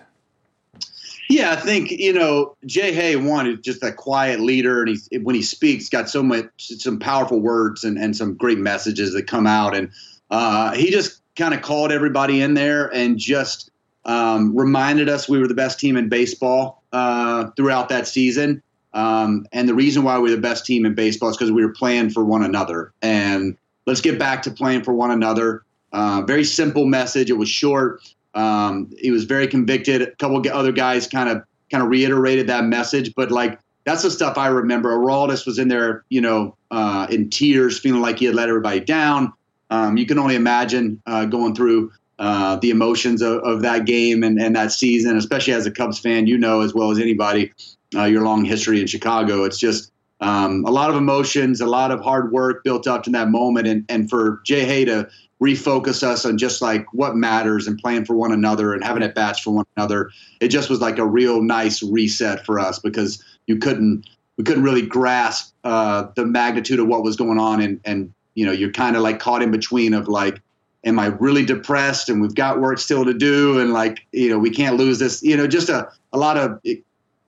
Yeah, 1.29 1.51
I 1.51 1.55
think 1.57 1.91
you 1.91 2.13
know 2.13 2.55
Jay 2.65 2.93
Hay 2.93 3.15
one 3.15 3.47
is 3.47 3.59
just 3.59 3.83
a 3.83 3.91
quiet 3.91 4.39
leader, 4.39 4.81
and 4.83 4.97
he 5.09 5.17
when 5.17 5.35
he 5.35 5.41
speaks, 5.41 5.89
got 5.89 6.09
so 6.09 6.23
much 6.23 6.45
some 6.57 6.99
powerful 6.99 7.39
words 7.39 7.83
and, 7.83 7.97
and 7.97 8.15
some 8.15 8.35
great 8.35 8.59
messages 8.59 9.13
that 9.13 9.27
come 9.27 9.45
out, 9.45 9.75
and 9.75 9.91
uh, 10.29 10.73
he 10.73 10.89
just 10.89 11.21
kind 11.35 11.53
of 11.53 11.61
called 11.61 11.91
everybody 11.91 12.41
in 12.41 12.53
there 12.53 12.87
and 12.93 13.17
just 13.17 13.71
um, 14.05 14.55
reminded 14.55 15.09
us 15.09 15.29
we 15.29 15.37
were 15.37 15.47
the 15.47 15.53
best 15.53 15.79
team 15.79 15.97
in 15.97 16.09
baseball 16.09 16.83
uh, 16.93 17.49
throughout 17.55 17.89
that 17.89 18.07
season. 18.07 18.61
Um, 18.93 19.45
and 19.51 19.69
the 19.69 19.75
reason 19.75 20.03
why 20.03 20.17
we're 20.17 20.35
the 20.35 20.41
best 20.41 20.65
team 20.65 20.85
in 20.85 20.95
baseball 20.95 21.29
is 21.29 21.37
because 21.37 21.51
we 21.51 21.63
were 21.63 21.73
playing 21.73 22.09
for 22.09 22.23
one 22.23 22.43
another. 22.43 22.93
And 23.01 23.55
let's 23.85 24.01
get 24.01 24.17
back 24.17 24.41
to 24.43 24.51
playing 24.51 24.83
for 24.83 24.93
one 24.93 25.11
another. 25.11 25.63
Uh, 25.93 26.23
very 26.25 26.43
simple 26.43 26.85
message. 26.85 27.29
It 27.29 27.37
was 27.37 27.49
short. 27.49 28.01
Um, 28.37 28.91
he 28.99 29.09
was 29.09 29.23
very 29.23 29.47
convicted. 29.47 30.01
A 30.03 30.11
couple 30.11 30.41
other 30.53 30.71
guys 30.71 31.07
kind 31.07 31.27
of 31.27 31.43
kind 31.71 31.83
of 31.83 31.89
reiterated 31.89 32.47
that 32.47 32.63
message, 32.65 33.13
but 33.15 33.31
like 33.31 33.59
that's 33.83 34.03
the 34.03 34.11
stuff 34.11 34.37
I 34.37 34.47
remember. 34.47 34.95
Aroldis 34.95 35.45
was 35.45 35.57
in 35.57 35.69
there, 35.69 36.03
you 36.09 36.21
know, 36.21 36.55
uh, 36.69 37.07
in 37.09 37.29
tears, 37.29 37.79
feeling 37.79 38.01
like 38.01 38.19
he 38.19 38.25
had 38.25 38.35
let 38.35 38.47
everybody 38.47 38.79
down. 38.79 39.33
Um, 39.69 39.97
you 39.97 40.05
can 40.05 40.19
only 40.19 40.35
imagine 40.35 41.01
uh, 41.07 41.25
going 41.25 41.55
through 41.55 41.91
uh, 42.19 42.57
the 42.57 42.69
emotions 42.69 43.21
of, 43.21 43.39
of, 43.43 43.61
that 43.63 43.85
game 43.85 44.23
and, 44.23 44.39
and 44.39 44.55
that 44.55 44.71
season, 44.71 45.17
especially 45.17 45.53
as 45.53 45.65
a 45.65 45.71
Cubs 45.71 45.99
fan, 45.99 46.25
you 46.27 46.37
know 46.37 46.61
as 46.61 46.73
well 46.73 46.91
as 46.91 46.99
anybody 46.99 47.51
uh, 47.95 48.05
your 48.05 48.23
long 48.23 48.45
history 48.45 48.81
in 48.81 48.87
Chicago. 48.87 49.43
It's 49.43 49.57
just 49.57 49.91
um, 50.19 50.63
a 50.65 50.71
lot 50.71 50.89
of 50.89 50.95
emotions, 50.95 51.61
a 51.61 51.65
lot 51.65 51.91
of 51.91 52.01
hard 52.01 52.31
work 52.31 52.63
built 52.63 52.87
up 52.87 53.03
to 53.03 53.09
that 53.11 53.29
moment, 53.29 53.67
and 53.67 53.85
and 53.89 54.09
for 54.09 54.41
Jay 54.45 54.63
Hay 54.65 54.85
to 54.85 55.09
refocus 55.41 56.01
us 56.01 56.25
on 56.25 56.37
just 56.37 56.61
like 56.61 56.85
what 56.93 57.15
matters 57.15 57.67
and 57.67 57.77
playing 57.77 58.05
for 58.05 58.15
one 58.15 58.31
another 58.31 58.73
and 58.73 58.83
having 58.83 59.03
at 59.03 59.13
bats 59.13 59.39
for 59.39 59.51
one 59.51 59.65
another. 59.75 60.09
It 60.39 60.47
just 60.47 60.69
was 60.69 60.81
like 60.81 60.97
a 60.97 61.05
real 61.05 61.41
nice 61.41 61.83
reset 61.83 62.45
for 62.45 62.59
us 62.59 62.79
because 62.79 63.23
you 63.45 63.57
couldn't 63.57 64.07
we 64.37 64.43
couldn't 64.43 64.63
really 64.63 64.85
grasp 64.85 65.53
uh, 65.63 66.07
the 66.15 66.25
magnitude 66.25 66.79
of 66.79 66.87
what 66.87 67.03
was 67.03 67.15
going 67.15 67.39
on 67.39 67.61
and 67.61 67.79
and 67.85 68.13
you 68.33 68.45
know 68.45 68.51
you're 68.51 68.71
kind 68.71 68.95
of 68.95 69.01
like 69.03 69.19
caught 69.19 69.41
in 69.41 69.51
between 69.51 69.93
of 69.93 70.07
like 70.07 70.41
am 70.83 70.99
I 70.99 71.07
really 71.07 71.45
depressed 71.45 72.09
and 72.09 72.21
we've 72.21 72.35
got 72.35 72.59
work 72.59 72.79
still 72.79 73.05
to 73.05 73.13
do 73.13 73.59
and 73.59 73.73
like 73.73 74.05
you 74.11 74.29
know 74.29 74.39
we 74.39 74.49
can't 74.49 74.77
lose 74.77 74.99
this 74.99 75.21
you 75.21 75.37
know 75.37 75.47
just 75.47 75.69
a, 75.69 75.89
a 76.13 76.17
lot 76.17 76.37
of 76.37 76.59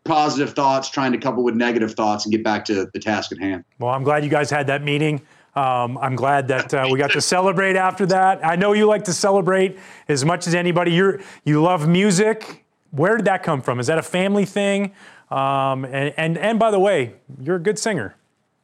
positive 0.04 0.54
thoughts 0.54 0.90
trying 0.90 1.12
to 1.12 1.18
couple 1.18 1.44
with 1.44 1.56
negative 1.56 1.94
thoughts 1.94 2.26
and 2.26 2.32
get 2.32 2.44
back 2.44 2.66
to 2.66 2.90
the 2.94 3.00
task 3.00 3.32
at 3.32 3.38
hand. 3.38 3.64
Well, 3.78 3.92
I'm 3.92 4.04
glad 4.04 4.24
you 4.24 4.30
guys 4.30 4.50
had 4.50 4.68
that 4.68 4.84
meeting. 4.84 5.22
Um, 5.60 5.98
I'm 5.98 6.16
glad 6.16 6.48
that 6.48 6.74
uh, 6.74 6.88
we 6.90 6.98
got 6.98 7.12
to 7.12 7.22
celebrate 7.22 7.76
after 7.76 8.06
that. 8.06 8.46
I 8.46 8.56
know 8.56 8.72
you 8.72 8.86
like 8.86 9.04
to 9.06 9.14
celebrate 9.14 9.78
as 10.08 10.24
much 10.24 10.48
as 10.48 10.56
anybody. 10.56 10.94
You 10.94 11.20
you 11.44 11.62
love 11.62 11.86
music. 11.86 12.64
Where 12.92 13.18
did 13.18 13.26
that 13.26 13.44
come 13.44 13.62
from? 13.62 13.78
Is 13.82 13.88
that 13.88 13.98
a 13.98 14.04
family 14.04 14.46
thing? 14.46 14.94
Um, 15.30 15.84
and, 15.84 16.14
and 16.16 16.38
and 16.38 16.60
by 16.60 16.72
the 16.72 16.80
way, 16.80 17.16
you're 17.42 17.58
a 17.58 17.62
good 17.62 17.78
singer. 17.78 18.16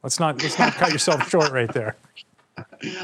Let's 0.02 0.18
not 0.18 0.42
let's 0.42 0.58
not 0.58 0.72
cut 0.72 0.90
yourself 0.90 1.28
short 1.34 1.52
right 1.52 1.70
there. 1.70 1.96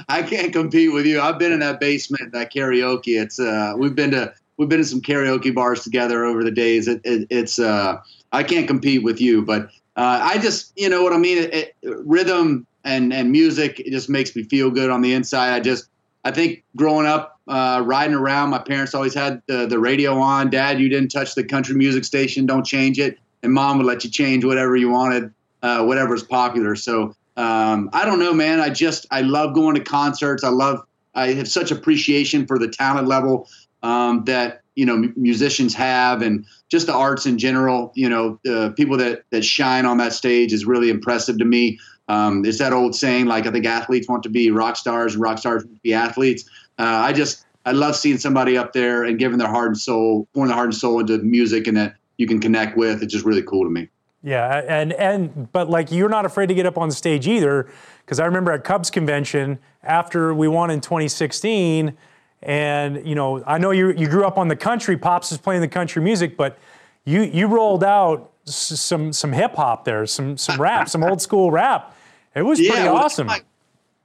I 0.08 0.22
can't 0.22 0.54
compete 0.54 0.90
with 0.94 1.04
you. 1.04 1.20
I've 1.20 1.38
been 1.38 1.52
in 1.52 1.60
that 1.60 1.78
basement, 1.78 2.32
that 2.32 2.50
karaoke. 2.50 3.20
It's 3.20 3.38
uh, 3.38 3.74
we've 3.76 3.94
been 3.94 4.12
to 4.12 4.32
we've 4.56 4.70
been 4.70 4.80
to 4.80 4.86
some 4.86 5.02
karaoke 5.02 5.54
bars 5.54 5.84
together 5.84 6.24
over 6.24 6.42
the 6.42 6.50
days. 6.50 6.88
It, 6.88 7.02
it, 7.04 7.26
it's 7.28 7.58
uh, 7.58 8.00
I 8.32 8.42
can't 8.42 8.66
compete 8.66 9.02
with 9.02 9.20
you, 9.20 9.42
but 9.42 9.64
uh, 9.96 10.20
I 10.22 10.38
just 10.38 10.72
you 10.76 10.88
know 10.88 11.02
what 11.02 11.12
I 11.12 11.18
mean. 11.18 11.50
It, 11.52 11.76
rhythm 11.82 12.66
and 12.84 13.12
and 13.12 13.30
music 13.30 13.80
it 13.80 13.90
just 13.90 14.08
makes 14.08 14.34
me 14.34 14.42
feel 14.42 14.70
good 14.70 14.90
on 14.90 15.02
the 15.02 15.12
inside. 15.12 15.54
I 15.54 15.60
just 15.60 15.88
I 16.24 16.30
think 16.30 16.64
growing 16.76 17.06
up 17.06 17.40
uh, 17.48 17.82
riding 17.84 18.14
around, 18.14 18.50
my 18.50 18.58
parents 18.58 18.94
always 18.94 19.14
had 19.14 19.42
the, 19.46 19.66
the 19.66 19.78
radio 19.78 20.18
on. 20.18 20.50
Dad, 20.50 20.80
you 20.80 20.88
didn't 20.88 21.10
touch 21.10 21.34
the 21.34 21.42
country 21.42 21.74
music 21.74 22.04
station. 22.04 22.46
Don't 22.46 22.64
change 22.64 22.98
it. 22.98 23.18
And 23.42 23.52
mom 23.52 23.78
would 23.78 23.86
let 23.86 24.04
you 24.04 24.10
change 24.10 24.44
whatever 24.44 24.76
you 24.76 24.88
wanted, 24.88 25.32
uh, 25.62 25.84
whatever's 25.84 26.22
popular. 26.22 26.76
So 26.76 27.16
um, 27.36 27.90
I 27.92 28.04
don't 28.04 28.18
know, 28.18 28.32
man. 28.32 28.60
I 28.60 28.70
just 28.70 29.06
I 29.10 29.22
love 29.22 29.54
going 29.54 29.74
to 29.74 29.82
concerts. 29.82 30.44
I 30.44 30.50
love 30.50 30.84
I 31.14 31.32
have 31.32 31.48
such 31.48 31.70
appreciation 31.70 32.46
for 32.46 32.58
the 32.58 32.68
talent 32.68 33.08
level 33.08 33.48
um, 33.82 34.24
that 34.24 34.60
you 34.76 34.86
know 34.86 35.10
musicians 35.16 35.74
have, 35.74 36.22
and 36.22 36.44
just 36.68 36.86
the 36.86 36.94
arts 36.94 37.26
in 37.26 37.38
general. 37.38 37.92
You 37.94 38.08
know, 38.08 38.38
uh, 38.48 38.70
people 38.70 38.96
that 38.98 39.24
that 39.30 39.44
shine 39.44 39.86
on 39.86 39.96
that 39.98 40.12
stage 40.12 40.52
is 40.52 40.66
really 40.66 40.90
impressive 40.90 41.38
to 41.38 41.44
me. 41.44 41.78
Um, 42.08 42.44
it's 42.44 42.58
that 42.58 42.72
old 42.72 42.94
saying, 42.94 43.26
like 43.26 43.46
I 43.46 43.50
think 43.50 43.66
athletes 43.66 44.08
want 44.08 44.22
to 44.24 44.28
be 44.28 44.50
rock 44.50 44.76
stars, 44.76 45.14
and 45.14 45.22
rock 45.22 45.38
stars 45.38 45.64
want 45.64 45.76
to 45.76 45.80
be 45.82 45.94
athletes. 45.94 46.44
Uh, 46.78 46.84
I 46.84 47.12
just 47.12 47.46
I 47.64 47.72
love 47.72 47.96
seeing 47.96 48.18
somebody 48.18 48.56
up 48.56 48.72
there 48.72 49.04
and 49.04 49.18
giving 49.18 49.38
their 49.38 49.48
heart 49.48 49.68
and 49.68 49.78
soul, 49.78 50.26
pouring 50.34 50.48
their 50.48 50.56
heart 50.56 50.68
and 50.68 50.74
soul 50.74 51.00
into 51.00 51.18
music, 51.18 51.66
and 51.66 51.76
that 51.76 51.96
you 52.18 52.26
can 52.26 52.40
connect 52.40 52.76
with. 52.76 53.02
It's 53.02 53.12
just 53.12 53.24
really 53.24 53.42
cool 53.42 53.64
to 53.64 53.70
me. 53.70 53.88
Yeah, 54.22 54.62
and 54.68 54.92
and 54.92 55.50
but 55.52 55.68
like 55.68 55.90
you're 55.90 56.08
not 56.08 56.24
afraid 56.24 56.46
to 56.48 56.54
get 56.54 56.66
up 56.66 56.78
on 56.78 56.90
stage 56.90 57.26
either, 57.26 57.68
because 58.04 58.20
I 58.20 58.26
remember 58.26 58.52
at 58.52 58.64
Cubs 58.64 58.90
convention 58.90 59.58
after 59.82 60.32
we 60.34 60.48
won 60.48 60.70
in 60.70 60.80
2016, 60.80 61.96
and 62.42 63.06
you 63.06 63.14
know 63.14 63.42
I 63.46 63.58
know 63.58 63.70
you 63.70 63.92
you 63.92 64.08
grew 64.08 64.24
up 64.24 64.38
on 64.38 64.48
the 64.48 64.56
country. 64.56 64.96
Pops 64.96 65.32
is 65.32 65.38
playing 65.38 65.60
the 65.60 65.68
country 65.68 66.02
music, 66.02 66.36
but 66.36 66.58
you 67.04 67.22
you 67.22 67.46
rolled 67.46 67.82
out 67.82 68.31
some 68.44 69.12
some 69.12 69.32
hip 69.32 69.54
hop 69.54 69.84
there, 69.84 70.06
some 70.06 70.36
some 70.36 70.60
rap, 70.60 70.88
some 70.88 71.02
old 71.02 71.20
school 71.20 71.50
rap. 71.50 71.94
It 72.34 72.42
was 72.42 72.58
pretty 72.58 72.72
well, 72.72 72.96
awesome. 72.96 73.26
That's 73.26 73.40
my, 73.40 73.46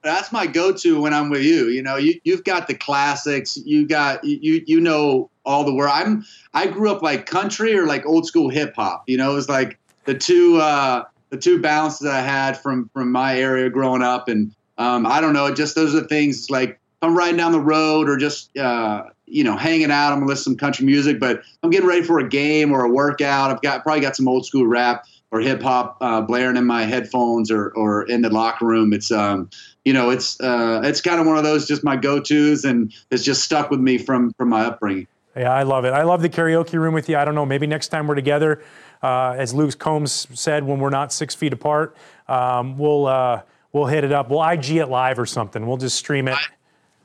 that's 0.03 0.31
my 0.31 0.47
go-to 0.47 1.01
when 1.01 1.13
I'm 1.13 1.29
with 1.29 1.43
you. 1.43 1.67
You 1.67 1.81
know, 1.81 1.95
you 1.95 2.19
you've 2.23 2.43
got 2.43 2.67
the 2.67 2.75
classics. 2.75 3.57
You 3.57 3.87
got 3.87 4.23
you 4.23 4.63
you 4.65 4.79
know 4.79 5.29
all 5.45 5.63
the 5.63 5.73
word. 5.73 5.89
I'm 5.89 6.25
I 6.53 6.67
grew 6.67 6.91
up 6.91 7.01
like 7.01 7.25
country 7.25 7.75
or 7.77 7.85
like 7.85 8.05
old 8.05 8.25
school 8.25 8.49
hip 8.49 8.75
hop. 8.75 9.03
You 9.07 9.17
know, 9.17 9.31
it 9.31 9.35
was 9.35 9.49
like 9.49 9.79
the 10.05 10.15
two 10.15 10.57
uh, 10.57 11.03
the 11.29 11.37
two 11.37 11.59
balances 11.59 12.07
I 12.07 12.21
had 12.21 12.57
from 12.57 12.89
from 12.93 13.11
my 13.11 13.37
area 13.37 13.69
growing 13.69 14.01
up, 14.01 14.27
and 14.27 14.53
um, 14.77 15.05
I 15.05 15.21
don't 15.21 15.33
know, 15.33 15.53
just 15.53 15.75
those 15.75 15.95
are 15.95 16.01
the 16.01 16.07
things 16.07 16.49
like 16.49 16.79
I'm 17.01 17.17
riding 17.17 17.37
down 17.37 17.51
the 17.51 17.59
road 17.59 18.09
or 18.09 18.17
just 18.17 18.55
uh, 18.57 19.05
you 19.27 19.43
know 19.43 19.55
hanging 19.55 19.91
out, 19.91 20.13
I'm 20.13 20.19
gonna 20.19 20.27
listen 20.27 20.43
to 20.43 20.49
some 20.51 20.57
country 20.57 20.85
music. 20.85 21.19
But 21.19 21.43
I'm 21.61 21.69
getting 21.69 21.87
ready 21.87 22.03
for 22.03 22.19
a 22.19 22.27
game 22.27 22.71
or 22.71 22.83
a 22.83 22.89
workout. 22.89 23.51
I've 23.51 23.61
got 23.61 23.83
probably 23.83 24.01
got 24.01 24.15
some 24.15 24.27
old 24.27 24.45
school 24.45 24.65
rap 24.65 25.05
or 25.31 25.41
hip 25.41 25.61
hop 25.61 25.97
uh, 26.01 26.21
blaring 26.21 26.57
in 26.57 26.65
my 26.65 26.83
headphones 26.83 27.51
or 27.51 27.69
or 27.75 28.03
in 28.03 28.21
the 28.21 28.29
locker 28.29 28.65
room. 28.65 28.93
It's 28.93 29.11
um 29.11 29.49
you 29.85 29.93
know 29.93 30.09
it's 30.09 30.39
uh, 30.41 30.81
it's 30.83 31.01
kind 31.01 31.19
of 31.19 31.27
one 31.27 31.37
of 31.37 31.43
those 31.43 31.67
just 31.67 31.83
my 31.83 31.95
go 31.95 32.19
tos, 32.19 32.63
and 32.63 32.93
it's 33.11 33.23
just 33.23 33.43
stuck 33.43 33.69
with 33.69 33.79
me 33.79 33.97
from 33.97 34.33
from 34.33 34.49
my 34.49 34.65
upbringing. 34.65 35.07
Yeah, 35.35 35.53
I 35.53 35.63
love 35.63 35.85
it. 35.85 35.93
I 35.93 36.01
love 36.01 36.23
the 36.23 36.29
karaoke 36.29 36.73
room 36.73 36.95
with 36.95 37.09
you. 37.09 37.17
I 37.17 37.23
don't 37.23 37.35
know, 37.35 37.45
maybe 37.45 37.67
next 37.67 37.89
time 37.89 38.07
we're 38.07 38.15
together, 38.15 38.63
uh, 39.03 39.35
as 39.37 39.53
Luke 39.53 39.77
Combs 39.77 40.27
said, 40.33 40.63
when 40.63 40.79
we're 40.79 40.89
not 40.89 41.13
six 41.13 41.35
feet 41.35 41.53
apart, 41.53 41.95
um, 42.27 42.77
we'll 42.77 43.05
uh, 43.05 43.41
we'll 43.71 43.85
hit 43.85 44.03
it 44.03 44.11
up. 44.11 44.29
We'll 44.29 44.43
IG 44.43 44.71
it 44.71 44.87
live 44.87 45.19
or 45.19 45.25
something. 45.25 45.67
We'll 45.67 45.77
just 45.77 45.97
stream 45.97 46.27
it. 46.27 46.35
I, 46.35 46.41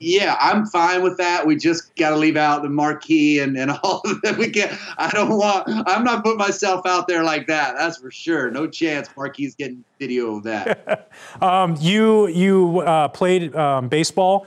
yeah, 0.03 0.37
I'm 0.41 0.67
fine 0.67 1.03
with 1.03 1.17
that. 1.19 1.47
We 1.47 1.57
just 1.57 1.95
got 1.95 2.11
to 2.11 2.17
leave 2.17 2.37
out 2.37 2.63
the 2.63 2.69
marquee 2.69 3.39
and, 3.39 3.57
and 3.57 3.71
all 3.83 4.03
of 4.05 4.21
that. 4.23 4.37
We 4.37 4.51
can't. 4.51 4.77
I 4.99 5.11
don't 5.11 5.39
want. 5.39 5.65
I'm 5.69 6.05
not 6.05 6.25
putting 6.25 6.39
myself 6.39 6.85
out 6.87 7.07
there 7.07 7.23
like 7.23 7.47
that. 7.47 7.77
That's 7.79 7.99
for 7.99 8.11
sure. 8.11 8.51
No 8.51 8.67
chance. 8.67 9.09
Marquee's 9.17 9.55
getting 9.55 9.85
video 9.99 10.37
of 10.37 10.43
that. 10.43 11.11
um, 11.41 11.77
you 11.81 12.27
you 12.29 12.81
uh, 12.81 13.09
played 13.09 13.55
um, 13.55 13.89
baseball 13.89 14.47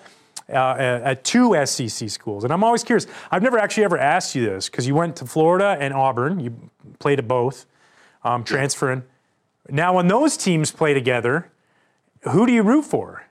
uh, 0.49 0.75
at 1.03 1.23
two 1.23 1.65
SEC 1.65 2.09
schools. 2.09 2.43
And 2.43 2.51
I'm 2.51 2.63
always 2.63 2.83
curious. 2.83 3.07
I've 3.31 3.41
never 3.41 3.57
actually 3.57 3.85
ever 3.85 3.97
asked 3.97 4.35
you 4.35 4.45
this 4.45 4.69
because 4.69 4.85
you 4.87 4.93
went 4.93 5.15
to 5.17 5.25
Florida 5.25 5.77
and 5.79 5.93
Auburn. 5.93 6.39
You 6.39 6.69
played 6.99 7.19
at 7.19 7.27
both, 7.27 7.65
um, 8.23 8.43
transferring. 8.43 9.03
Now, 9.69 9.95
when 9.95 10.07
those 10.07 10.37
teams 10.37 10.71
play 10.71 10.93
together, 10.93 11.51
who 12.21 12.45
do 12.45 12.51
you 12.51 12.61
root 12.61 12.83
for? 12.83 13.24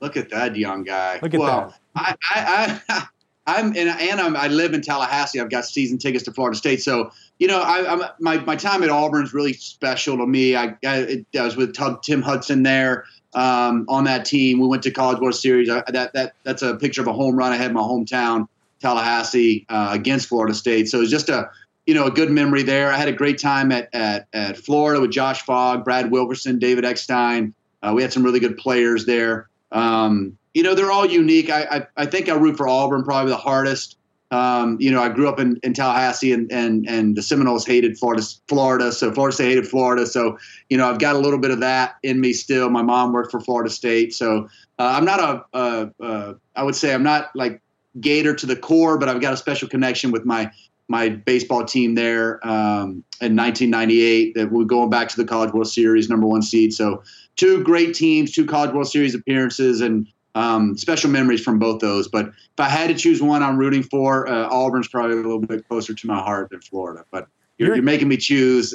Look 0.00 0.16
at 0.16 0.30
that 0.30 0.56
young 0.56 0.84
guy. 0.84 1.18
Look 1.22 1.34
at 1.34 1.40
well, 1.40 1.74
that. 1.94 2.18
I, 2.30 2.80
I, 2.88 2.94
I, 2.94 3.06
I'm 3.46 3.66
and, 3.76 3.88
and 3.88 4.20
I'm, 4.20 4.36
i 4.36 4.48
live 4.48 4.74
in 4.74 4.82
Tallahassee. 4.82 5.40
I've 5.40 5.50
got 5.50 5.64
season 5.64 5.98
tickets 5.98 6.24
to 6.24 6.32
Florida 6.32 6.56
State, 6.56 6.82
so 6.82 7.10
you 7.38 7.46
know, 7.46 7.60
I, 7.60 7.92
am 7.92 8.02
my 8.18 8.38
my 8.38 8.56
time 8.56 8.82
at 8.82 8.90
Auburn 8.90 9.24
is 9.24 9.32
really 9.32 9.52
special 9.52 10.16
to 10.18 10.26
me. 10.26 10.56
I 10.56 10.74
I, 10.84 11.24
I 11.38 11.42
was 11.42 11.56
with 11.56 11.76
Tim 12.02 12.22
Hudson 12.22 12.64
there 12.64 13.04
um, 13.34 13.84
on 13.88 14.04
that 14.04 14.24
team. 14.24 14.58
We 14.58 14.66
went 14.66 14.82
to 14.84 14.90
College 14.90 15.20
World 15.20 15.36
Series. 15.36 15.70
I, 15.70 15.82
that 15.88 16.12
that 16.14 16.34
that's 16.42 16.62
a 16.62 16.74
picture 16.74 17.02
of 17.02 17.06
a 17.06 17.12
home 17.12 17.36
run 17.36 17.52
I 17.52 17.56
had 17.56 17.68
in 17.68 17.74
my 17.74 17.82
hometown, 17.82 18.48
Tallahassee, 18.80 19.64
uh, 19.68 19.90
against 19.92 20.28
Florida 20.28 20.54
State. 20.54 20.88
So 20.88 21.00
it's 21.02 21.10
just 21.10 21.28
a 21.28 21.48
you 21.86 21.94
know 21.94 22.06
a 22.06 22.10
good 22.10 22.30
memory 22.30 22.64
there. 22.64 22.90
I 22.90 22.96
had 22.96 23.08
a 23.08 23.12
great 23.12 23.38
time 23.38 23.70
at 23.70 23.88
at, 23.92 24.26
at 24.32 24.56
Florida 24.56 25.00
with 25.00 25.12
Josh 25.12 25.42
Fogg, 25.42 25.84
Brad 25.84 26.10
Wilkerson, 26.10 26.58
David 26.58 26.84
Eckstein. 26.84 27.54
Uh, 27.82 27.92
we 27.94 28.02
had 28.02 28.12
some 28.12 28.24
really 28.24 28.40
good 28.40 28.56
players 28.56 29.06
there. 29.06 29.48
Um, 29.72 30.38
you 30.54 30.62
know, 30.62 30.74
they're 30.74 30.90
all 30.90 31.06
unique. 31.06 31.50
I, 31.50 31.62
I, 31.64 31.86
I 31.96 32.06
think 32.06 32.28
I 32.28 32.34
root 32.34 32.56
for 32.56 32.68
Auburn 32.68 33.04
probably 33.04 33.30
the 33.30 33.36
hardest. 33.36 33.98
Um, 34.30 34.76
you 34.80 34.90
know, 34.90 35.00
I 35.00 35.08
grew 35.08 35.28
up 35.28 35.38
in, 35.38 35.60
in 35.62 35.72
Tallahassee, 35.72 36.32
and, 36.32 36.50
and 36.50 36.88
and 36.88 37.16
the 37.16 37.22
Seminoles 37.22 37.64
hated 37.64 37.96
Florida, 37.96 38.22
Florida. 38.48 38.90
So 38.90 39.12
Florida 39.12 39.34
State 39.34 39.48
hated 39.50 39.68
Florida. 39.68 40.04
So 40.06 40.38
you 40.68 40.76
know, 40.76 40.88
I've 40.88 40.98
got 40.98 41.14
a 41.14 41.18
little 41.18 41.38
bit 41.38 41.52
of 41.52 41.60
that 41.60 41.96
in 42.02 42.20
me 42.20 42.32
still. 42.32 42.68
My 42.68 42.82
mom 42.82 43.12
worked 43.12 43.30
for 43.30 43.40
Florida 43.40 43.70
State, 43.70 44.14
so 44.14 44.48
uh, 44.78 44.94
I'm 44.96 45.04
not 45.04 45.20
a, 45.20 45.58
a, 45.58 45.90
a. 46.00 46.34
I 46.56 46.62
would 46.64 46.74
say 46.74 46.92
I'm 46.92 47.04
not 47.04 47.30
like 47.36 47.60
Gator 48.00 48.34
to 48.34 48.46
the 48.46 48.56
core, 48.56 48.98
but 48.98 49.08
I've 49.08 49.20
got 49.20 49.32
a 49.32 49.36
special 49.36 49.68
connection 49.68 50.10
with 50.10 50.24
my 50.24 50.50
my 50.88 51.08
baseball 51.08 51.64
team 51.64 51.94
there 51.94 52.44
um, 52.46 53.04
in 53.20 53.36
1998. 53.36 54.34
That 54.34 54.50
we're 54.50 54.64
going 54.64 54.90
back 54.90 55.08
to 55.10 55.16
the 55.16 55.24
College 55.24 55.52
World 55.52 55.68
Series, 55.68 56.08
number 56.08 56.26
one 56.26 56.42
seed. 56.42 56.74
So 56.74 57.04
two 57.36 57.62
great 57.62 57.94
teams, 57.94 58.32
two 58.32 58.46
College 58.46 58.72
World 58.72 58.88
Series 58.88 59.14
appearances, 59.14 59.80
and 59.80 60.06
um, 60.34 60.76
special 60.76 61.10
memories 61.10 61.42
from 61.42 61.58
both 61.58 61.80
those. 61.80 62.08
But 62.08 62.26
if 62.26 62.60
I 62.60 62.68
had 62.68 62.88
to 62.88 62.94
choose 62.94 63.22
one, 63.22 63.42
I'm 63.42 63.56
rooting 63.56 63.82
for 63.82 64.28
uh, 64.28 64.48
Auburn's 64.48 64.88
probably 64.88 65.14
a 65.14 65.20
little 65.20 65.40
bit 65.40 65.66
closer 65.68 65.94
to 65.94 66.06
my 66.06 66.18
heart 66.18 66.50
than 66.50 66.60
Florida. 66.60 67.04
But 67.10 67.28
you're, 67.58 67.74
you're 67.74 67.82
making 67.82 68.08
me 68.08 68.16
choose. 68.16 68.74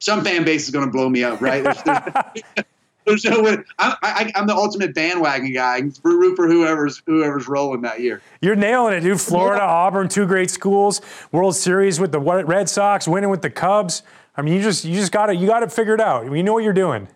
Some 0.00 0.22
fan 0.22 0.44
base 0.44 0.64
is 0.64 0.70
going 0.70 0.84
to 0.84 0.90
blow 0.90 1.08
me 1.08 1.24
up, 1.24 1.40
right? 1.40 1.62
There's, 1.62 1.82
there's, 1.82 2.42
there's 3.06 3.24
no 3.24 3.42
way. 3.42 3.58
I'm, 3.78 3.96
I, 4.02 4.32
am 4.34 4.46
the 4.46 4.54
ultimate 4.54 4.94
bandwagon 4.94 5.52
guy. 5.52 5.82
Root 6.02 6.36
for 6.36 6.46
whoever's 6.46 7.02
whoever's 7.06 7.48
rolling 7.48 7.82
that 7.82 8.00
year. 8.00 8.20
You're 8.42 8.56
nailing 8.56 8.94
it, 8.94 9.00
dude. 9.00 9.20
Florida, 9.20 9.62
Auburn, 9.62 10.08
two 10.08 10.26
great 10.26 10.50
schools. 10.50 11.00
World 11.32 11.56
Series 11.56 12.00
with 12.00 12.12
the 12.12 12.20
Red 12.20 12.68
Sox, 12.68 13.08
winning 13.08 13.30
with 13.30 13.42
the 13.42 13.50
Cubs. 13.50 14.02
I 14.36 14.42
mean, 14.42 14.54
you 14.54 14.62
just 14.62 14.84
you 14.84 14.94
just 14.94 15.12
got 15.12 15.30
it. 15.30 15.38
You 15.38 15.46
got 15.46 15.62
it 15.62 15.72
figured 15.72 16.00
out. 16.00 16.30
You 16.30 16.42
know 16.42 16.52
what 16.52 16.64
you're 16.64 16.72
doing. 16.72 17.08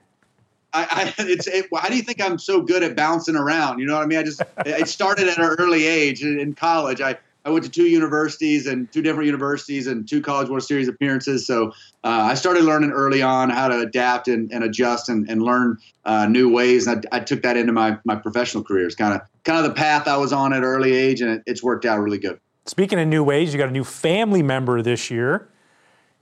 I, 0.75 0.87
I 0.91 1.15
it's 1.25 1.47
it, 1.47 1.67
how 1.75 1.89
do 1.89 1.97
you 1.97 2.03
think 2.03 2.23
I'm 2.23 2.39
so 2.39 2.63
good 2.63 2.83
at 2.83 2.97
bouncing 2.97 3.37
around? 3.37 3.79
You 3.79 3.87
know 3.87 3.95
what 3.95 4.05
I 4.05 4.07
mean? 4.07 4.19
I 4.19 4.23
just 4.23 4.43
it 4.67 4.89
started 4.89 5.29
at 5.29 5.39
an 5.39 5.45
early 5.59 5.87
age 5.87 6.23
in 6.23 6.55
college. 6.55 7.01
I 7.01 7.19
I 7.45 7.51
went 7.51 7.65
to 7.65 7.71
two 7.71 7.87
universities 7.87 8.67
and 8.67 8.91
two 8.93 9.03
different 9.03 9.27
universities 9.27 9.87
and 9.87 10.09
two 10.09 10.21
College 10.23 10.49
World 10.49 10.63
Series 10.63 10.89
appearances. 10.89 11.47
So 11.47 11.69
uh, 12.05 12.29
I 12.31 12.35
started 12.35 12.65
learning 12.65 12.93
early 12.93 13.21
on 13.21 13.51
how 13.51 13.69
to 13.69 13.81
adapt 13.81 14.29
and, 14.29 14.53
and 14.53 14.63
adjust 14.63 15.09
and, 15.09 15.29
and 15.29 15.43
learn 15.43 15.79
uh, 16.05 16.27
new 16.27 16.49
ways. 16.49 16.87
And 16.87 17.05
I, 17.11 17.17
I, 17.17 17.21
took 17.21 17.43
that 17.43 17.57
into 17.57 17.73
my, 17.73 17.99
my 18.05 18.15
professional 18.15 18.63
career. 18.63 18.87
It's 18.87 18.95
kind 18.95 19.15
of 19.15 19.23
kind 19.45 19.59
of 19.59 19.65
the 19.65 19.75
path 19.75 20.07
I 20.07 20.17
was 20.17 20.33
on 20.33 20.53
at 20.53 20.63
early 20.63 20.93
age, 20.93 21.21
and 21.21 21.31
it, 21.31 21.43
it's 21.47 21.63
worked 21.63 21.85
out 21.85 21.99
really 21.99 22.19
good. 22.19 22.39
Speaking 22.67 23.01
of 23.01 23.09
new 23.09 23.25
ways, 23.25 23.53
you 23.53 23.59
got 23.59 23.69
a 23.69 23.73
new 23.73 23.85
family 23.85 24.43
member 24.43 24.83
this 24.83 25.11
year. 25.11 25.49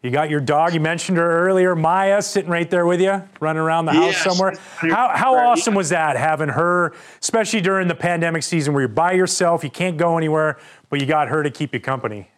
You 0.02 0.10
got 0.10 0.30
your 0.30 0.40
dog. 0.40 0.72
You 0.72 0.80
mentioned 0.80 1.18
her 1.18 1.46
earlier, 1.46 1.76
Maya, 1.76 2.22
sitting 2.22 2.50
right 2.50 2.68
there 2.70 2.86
with 2.86 3.02
you, 3.02 3.22
running 3.38 3.60
around 3.60 3.84
the 3.84 3.92
house 3.92 4.16
somewhere. 4.16 4.54
How, 4.78 5.10
how 5.14 5.34
awesome 5.34 5.74
was 5.74 5.90
that 5.90 6.16
having 6.16 6.48
her, 6.48 6.94
especially 7.20 7.60
during 7.60 7.86
the 7.86 7.94
pandemic 7.94 8.42
season 8.42 8.72
where 8.72 8.82
you're 8.82 8.88
by 8.88 9.12
yourself, 9.12 9.62
you 9.62 9.68
can't 9.68 9.98
go 9.98 10.16
anywhere, 10.16 10.58
but 10.88 11.00
you 11.00 11.06
got 11.06 11.28
her 11.28 11.42
to 11.42 11.50
keep 11.50 11.74
you 11.74 11.80
company? 11.80 12.30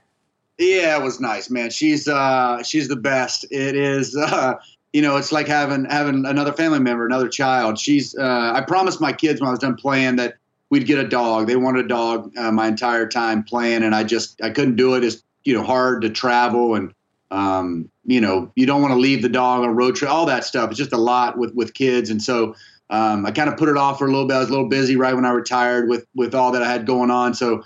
Yeah, 0.59 0.99
it 0.99 1.05
was 1.05 1.21
nice, 1.21 1.51
man. 1.51 1.71
She's 1.71 2.09
uh, 2.09 2.63
she's 2.65 2.89
the 2.89 2.97
best. 2.97 3.45
It 3.51 3.77
is. 3.77 4.17
Uh, 4.33 4.55
you 4.93 5.01
know, 5.01 5.17
it's 5.17 5.33
like 5.33 5.47
having 5.47 5.87
having 5.87 6.27
another 6.27 6.53
family 6.53 6.79
member, 6.79 7.07
another 7.07 7.29
child. 7.29 7.79
She's. 7.79 8.15
Uh, 8.15 8.53
I 8.55 8.61
promised 8.61 9.01
my 9.01 9.11
kids 9.11 9.41
when 9.41 9.49
I 9.49 9.51
was 9.51 9.59
done 9.59 9.75
playing 9.75 10.17
that 10.17 10.35
we'd 10.69 10.87
get 10.87 10.99
a 10.99 11.09
dog. 11.09 11.47
They 11.47 11.57
wanted 11.57 11.87
a 11.87 11.89
dog 11.89 12.37
uh, 12.37 12.53
my 12.53 12.67
entire 12.67 13.07
time 13.07 13.43
playing, 13.43 13.85
and 13.85 13.95
I 13.95 14.05
just 14.05 14.43
I 14.43 14.51
couldn't 14.51 14.77
do 14.77 14.95
it. 14.95 15.03
It's 15.03 15.23
you 15.45 15.55
know 15.55 15.63
hard 15.63 16.03
to 16.03 16.11
travel 16.11 16.75
and 16.75 16.93
um, 17.33 17.91
you 18.05 18.21
know, 18.21 18.53
you 18.55 18.67
don't 18.67 18.83
want 18.83 18.93
to 18.93 19.01
leave 19.01 19.23
the 19.23 19.29
dog 19.29 19.63
on 19.63 19.71
a 19.71 19.73
road 19.73 19.97
trip, 19.97 20.11
all 20.11 20.27
that 20.27 20.45
stuff. 20.45 20.71
It's 20.71 20.79
just 20.79 20.93
a 20.93 20.99
lot 20.99 21.39
with, 21.39 21.55
with 21.55 21.73
kids. 21.73 22.11
And 22.11 22.23
so 22.23 22.55
um, 22.91 23.25
I 23.25 23.31
kind 23.31 23.49
of 23.49 23.57
put 23.57 23.71
it 23.71 23.77
off 23.79 23.99
for 23.99 24.07
a 24.07 24.11
little 24.11 24.27
bit. 24.27 24.35
I 24.35 24.41
was 24.41 24.49
a 24.49 24.53
little 24.53 24.69
busy 24.69 24.97
right 24.97 25.15
when 25.15 25.25
I 25.25 25.31
retired 25.31 25.89
with, 25.89 26.07
with 26.15 26.35
all 26.35 26.53
that 26.53 26.63
I 26.63 26.71
had 26.71 26.87
going 26.87 27.11
on. 27.11 27.33
So 27.33 27.65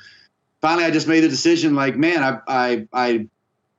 finally 0.60 0.84
I 0.84 0.92
just 0.92 1.08
made 1.08 1.20
the 1.20 1.28
decision 1.28 1.74
like, 1.74 1.96
man, 1.96 2.22
I, 2.22 2.38
I, 2.46 2.86
I, 2.92 3.26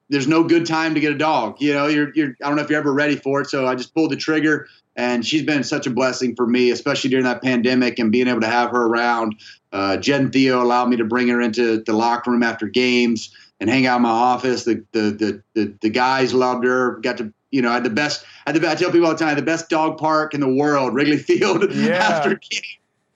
there's 0.09 0.27
no 0.27 0.43
good 0.43 0.65
time 0.65 0.93
to 0.93 0.99
get 0.99 1.13
a 1.13 1.17
dog. 1.17 1.61
You 1.61 1.73
know, 1.73 1.87
you're, 1.87 2.13
you're, 2.13 2.35
I 2.43 2.47
don't 2.47 2.57
know 2.57 2.63
if 2.63 2.69
you're 2.69 2.79
ever 2.79 2.93
ready 2.93 3.15
for 3.15 3.39
it. 3.41 3.49
So 3.49 3.65
I 3.65 3.75
just 3.75 3.93
pulled 3.93 4.11
the 4.11 4.17
trigger 4.17 4.67
and 4.97 5.25
she's 5.25 5.43
been 5.43 5.63
such 5.63 5.87
a 5.87 5.89
blessing 5.89 6.35
for 6.35 6.47
me, 6.47 6.71
especially 6.71 7.11
during 7.11 7.25
that 7.25 7.41
pandemic 7.41 7.97
and 7.97 8.11
being 8.11 8.27
able 8.27 8.41
to 8.41 8.47
have 8.47 8.71
her 8.71 8.87
around. 8.87 9.39
Uh, 9.71 9.95
Jed 9.95 10.19
and 10.19 10.33
Theo 10.33 10.61
allowed 10.61 10.89
me 10.89 10.97
to 10.97 11.05
bring 11.05 11.29
her 11.29 11.39
into 11.39 11.81
the 11.83 11.93
locker 11.93 12.31
room 12.31 12.43
after 12.43 12.67
games 12.67 13.33
and 13.59 13.69
hang 13.69 13.85
out 13.85 13.97
in 13.97 14.01
my 14.03 14.09
office. 14.09 14.63
The 14.63 14.85
the 14.91 15.01
the 15.11 15.43
the, 15.53 15.73
the 15.81 15.89
guys 15.89 16.33
loved 16.33 16.65
her. 16.65 16.97
Got 16.97 17.17
to 17.17 17.33
you 17.51 17.61
know 17.61 17.69
I 17.69 17.75
had 17.75 17.83
the 17.83 17.89
best. 17.89 18.25
I, 18.45 18.51
had 18.51 18.61
the, 18.61 18.69
I 18.69 18.75
tell 18.75 18.91
people 18.91 19.07
all 19.07 19.13
the 19.13 19.19
time 19.19 19.35
the 19.35 19.41
best 19.41 19.69
dog 19.69 19.97
park 19.97 20.33
in 20.33 20.39
the 20.39 20.53
world, 20.53 20.93
Wrigley 20.93 21.17
Field. 21.17 21.71
Yeah. 21.73 21.95
after 21.95 22.29
game 22.35 22.61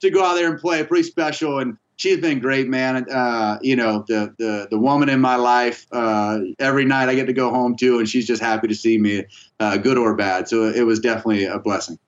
to 0.00 0.10
go 0.10 0.24
out 0.24 0.34
there 0.34 0.50
and 0.50 0.60
play, 0.60 0.84
pretty 0.84 1.04
special. 1.04 1.58
And 1.58 1.78
she's 1.96 2.18
been 2.18 2.40
great, 2.40 2.68
man. 2.68 3.08
Uh, 3.10 3.58
you 3.62 3.76
know 3.76 4.04
the 4.08 4.34
the 4.38 4.68
the 4.70 4.78
woman 4.78 5.08
in 5.08 5.20
my 5.20 5.36
life. 5.36 5.86
Uh, 5.92 6.40
every 6.58 6.84
night 6.84 7.08
I 7.08 7.14
get 7.14 7.26
to 7.26 7.32
go 7.32 7.50
home 7.50 7.76
to, 7.76 7.98
and 7.98 8.08
she's 8.08 8.26
just 8.26 8.42
happy 8.42 8.68
to 8.68 8.74
see 8.74 8.98
me, 8.98 9.24
uh, 9.60 9.76
good 9.78 9.96
or 9.96 10.14
bad. 10.14 10.48
So 10.48 10.64
it 10.64 10.82
was 10.82 11.00
definitely 11.00 11.44
a 11.44 11.58
blessing. 11.58 11.98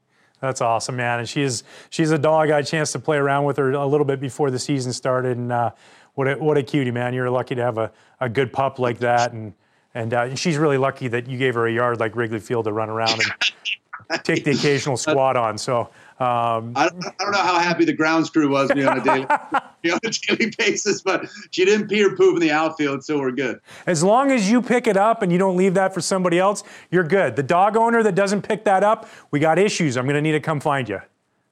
That's 0.40 0.60
awesome, 0.60 0.96
man. 0.96 1.20
And 1.20 1.28
she's 1.28 1.64
she's 1.88 2.10
a 2.10 2.18
dog. 2.18 2.50
I 2.50 2.56
had 2.56 2.64
a 2.64 2.66
chance 2.66 2.92
to 2.92 2.98
play 2.98 3.16
around 3.16 3.44
with 3.44 3.56
her 3.56 3.72
a 3.72 3.86
little 3.86 4.04
bit 4.04 4.20
before 4.20 4.50
the 4.50 4.58
season 4.58 4.92
started, 4.92 5.38
and 5.38 5.50
uh, 5.50 5.70
what 6.14 6.28
a, 6.28 6.34
what 6.36 6.56
a 6.56 6.62
cutie, 6.62 6.90
man. 6.90 7.14
You're 7.14 7.30
lucky 7.30 7.54
to 7.54 7.62
have 7.62 7.78
a, 7.78 7.90
a 8.20 8.28
good 8.28 8.52
pup 8.52 8.78
like 8.78 8.98
that. 8.98 9.32
And, 9.32 9.54
and, 9.94 10.14
uh, 10.14 10.22
and 10.22 10.38
she's 10.38 10.56
really 10.56 10.78
lucky 10.78 11.08
that 11.08 11.28
you 11.28 11.38
gave 11.38 11.54
her 11.54 11.66
a 11.66 11.72
yard 11.72 12.00
like 12.00 12.16
Wrigley 12.16 12.40
Field 12.40 12.64
to 12.66 12.72
run 12.72 12.90
around 12.90 13.20
and 13.20 14.24
take 14.24 14.44
the 14.44 14.52
occasional 14.52 14.96
squat 14.96 15.36
on. 15.36 15.58
So, 15.58 15.90
um, 16.20 16.72
I, 16.76 16.88
don't, 16.88 17.04
I, 17.06 17.12
don't, 17.18 17.32
know 17.32 17.38
how 17.38 17.58
happy 17.58 17.84
the 17.84 17.92
grounds 17.92 18.30
crew 18.30 18.48
was 18.48 18.72
me 18.72 18.84
on 18.84 18.98
a 18.98 19.02
daily, 19.02 19.26
on 19.28 19.98
a 20.04 20.10
daily 20.10 20.52
basis, 20.56 21.02
but 21.02 21.28
she 21.50 21.64
didn't 21.64 21.88
pee 21.88 22.04
or 22.04 22.14
poop 22.14 22.34
in 22.34 22.40
the 22.40 22.52
outfield, 22.52 23.04
so 23.04 23.18
we're 23.18 23.32
good. 23.32 23.60
As 23.86 24.04
long 24.04 24.30
as 24.30 24.48
you 24.48 24.62
pick 24.62 24.86
it 24.86 24.96
up 24.96 25.22
and 25.22 25.32
you 25.32 25.38
don't 25.38 25.56
leave 25.56 25.74
that 25.74 25.92
for 25.92 26.00
somebody 26.00 26.38
else, 26.38 26.62
you're 26.92 27.02
good. 27.02 27.34
The 27.34 27.42
dog 27.42 27.76
owner 27.76 28.04
that 28.04 28.14
doesn't 28.14 28.42
pick 28.42 28.62
that 28.64 28.84
up, 28.84 29.08
we 29.32 29.40
got 29.40 29.58
issues. 29.58 29.96
I'm 29.96 30.04
going 30.04 30.14
to 30.14 30.22
need 30.22 30.32
to 30.32 30.40
come 30.40 30.60
find 30.60 30.88
you. 30.88 31.00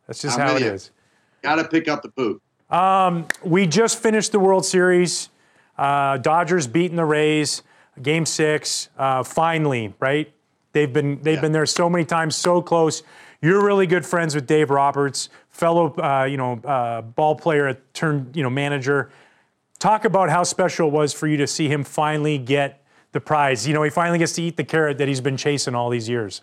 That's 0.07 0.23
just 0.23 0.39
I'm 0.39 0.47
how 0.47 0.57
it 0.57 0.63
you. 0.63 0.71
is. 0.71 0.93
Got 1.43 1.57
to 1.57 1.65
pick 1.65 1.89
up 1.89 2.03
the 2.03 2.11
poop. 2.11 2.41
Um, 2.73 3.27
we 3.45 3.67
just 3.67 4.03
finished 4.03 4.33
the 4.33 4.41
World 4.41 4.65
Series. 4.65 5.29
Uh, 5.77 6.17
Dodgers 6.17 6.67
beating 6.67 6.97
the 6.97 7.05
Rays, 7.05 7.63
Game 8.01 8.25
Six. 8.25 8.89
Uh, 8.97 9.23
finally, 9.23 9.95
right? 10.01 10.33
They've 10.73 10.93
been 10.93 11.21
they've 11.23 11.35
yeah. 11.35 11.41
been 11.43 11.53
there 11.53 11.67
so 11.67 11.91
many 11.91 12.07
times, 12.07 12.35
so 12.35 12.63
close. 12.63 13.03
You're 13.43 13.63
really 13.63 13.87
good 13.87 14.07
friends 14.07 14.35
with 14.35 14.47
Dave 14.47 14.71
Roberts, 14.71 15.29
fellow 15.51 15.95
uh, 15.97 16.25
you 16.25 16.39
know 16.39 16.55
uh, 16.65 17.03
ball 17.03 17.35
player 17.35 17.79
turned 17.93 18.35
you 18.35 18.43
know 18.43 18.51
manager. 18.51 19.11
Talk 19.79 20.07
about 20.07 20.31
how 20.31 20.43
special 20.43 20.89
it 20.89 20.93
was 20.93 21.13
for 21.13 21.27
you 21.27 21.37
to 21.39 21.47
see 21.47 21.69
him 21.69 21.85
finally 21.85 22.39
get 22.39 22.83
the 23.11 23.21
prize. 23.21 23.67
You 23.67 23.75
know, 23.75 23.83
he 23.83 23.91
finally 23.91 24.19
gets 24.19 24.33
to 24.35 24.43
eat 24.43 24.57
the 24.57 24.65
carrot 24.65 24.97
that 24.99 25.09
he's 25.09 25.21
been 25.21 25.37
chasing 25.37 25.75
all 25.75 25.91
these 25.91 26.09
years. 26.09 26.43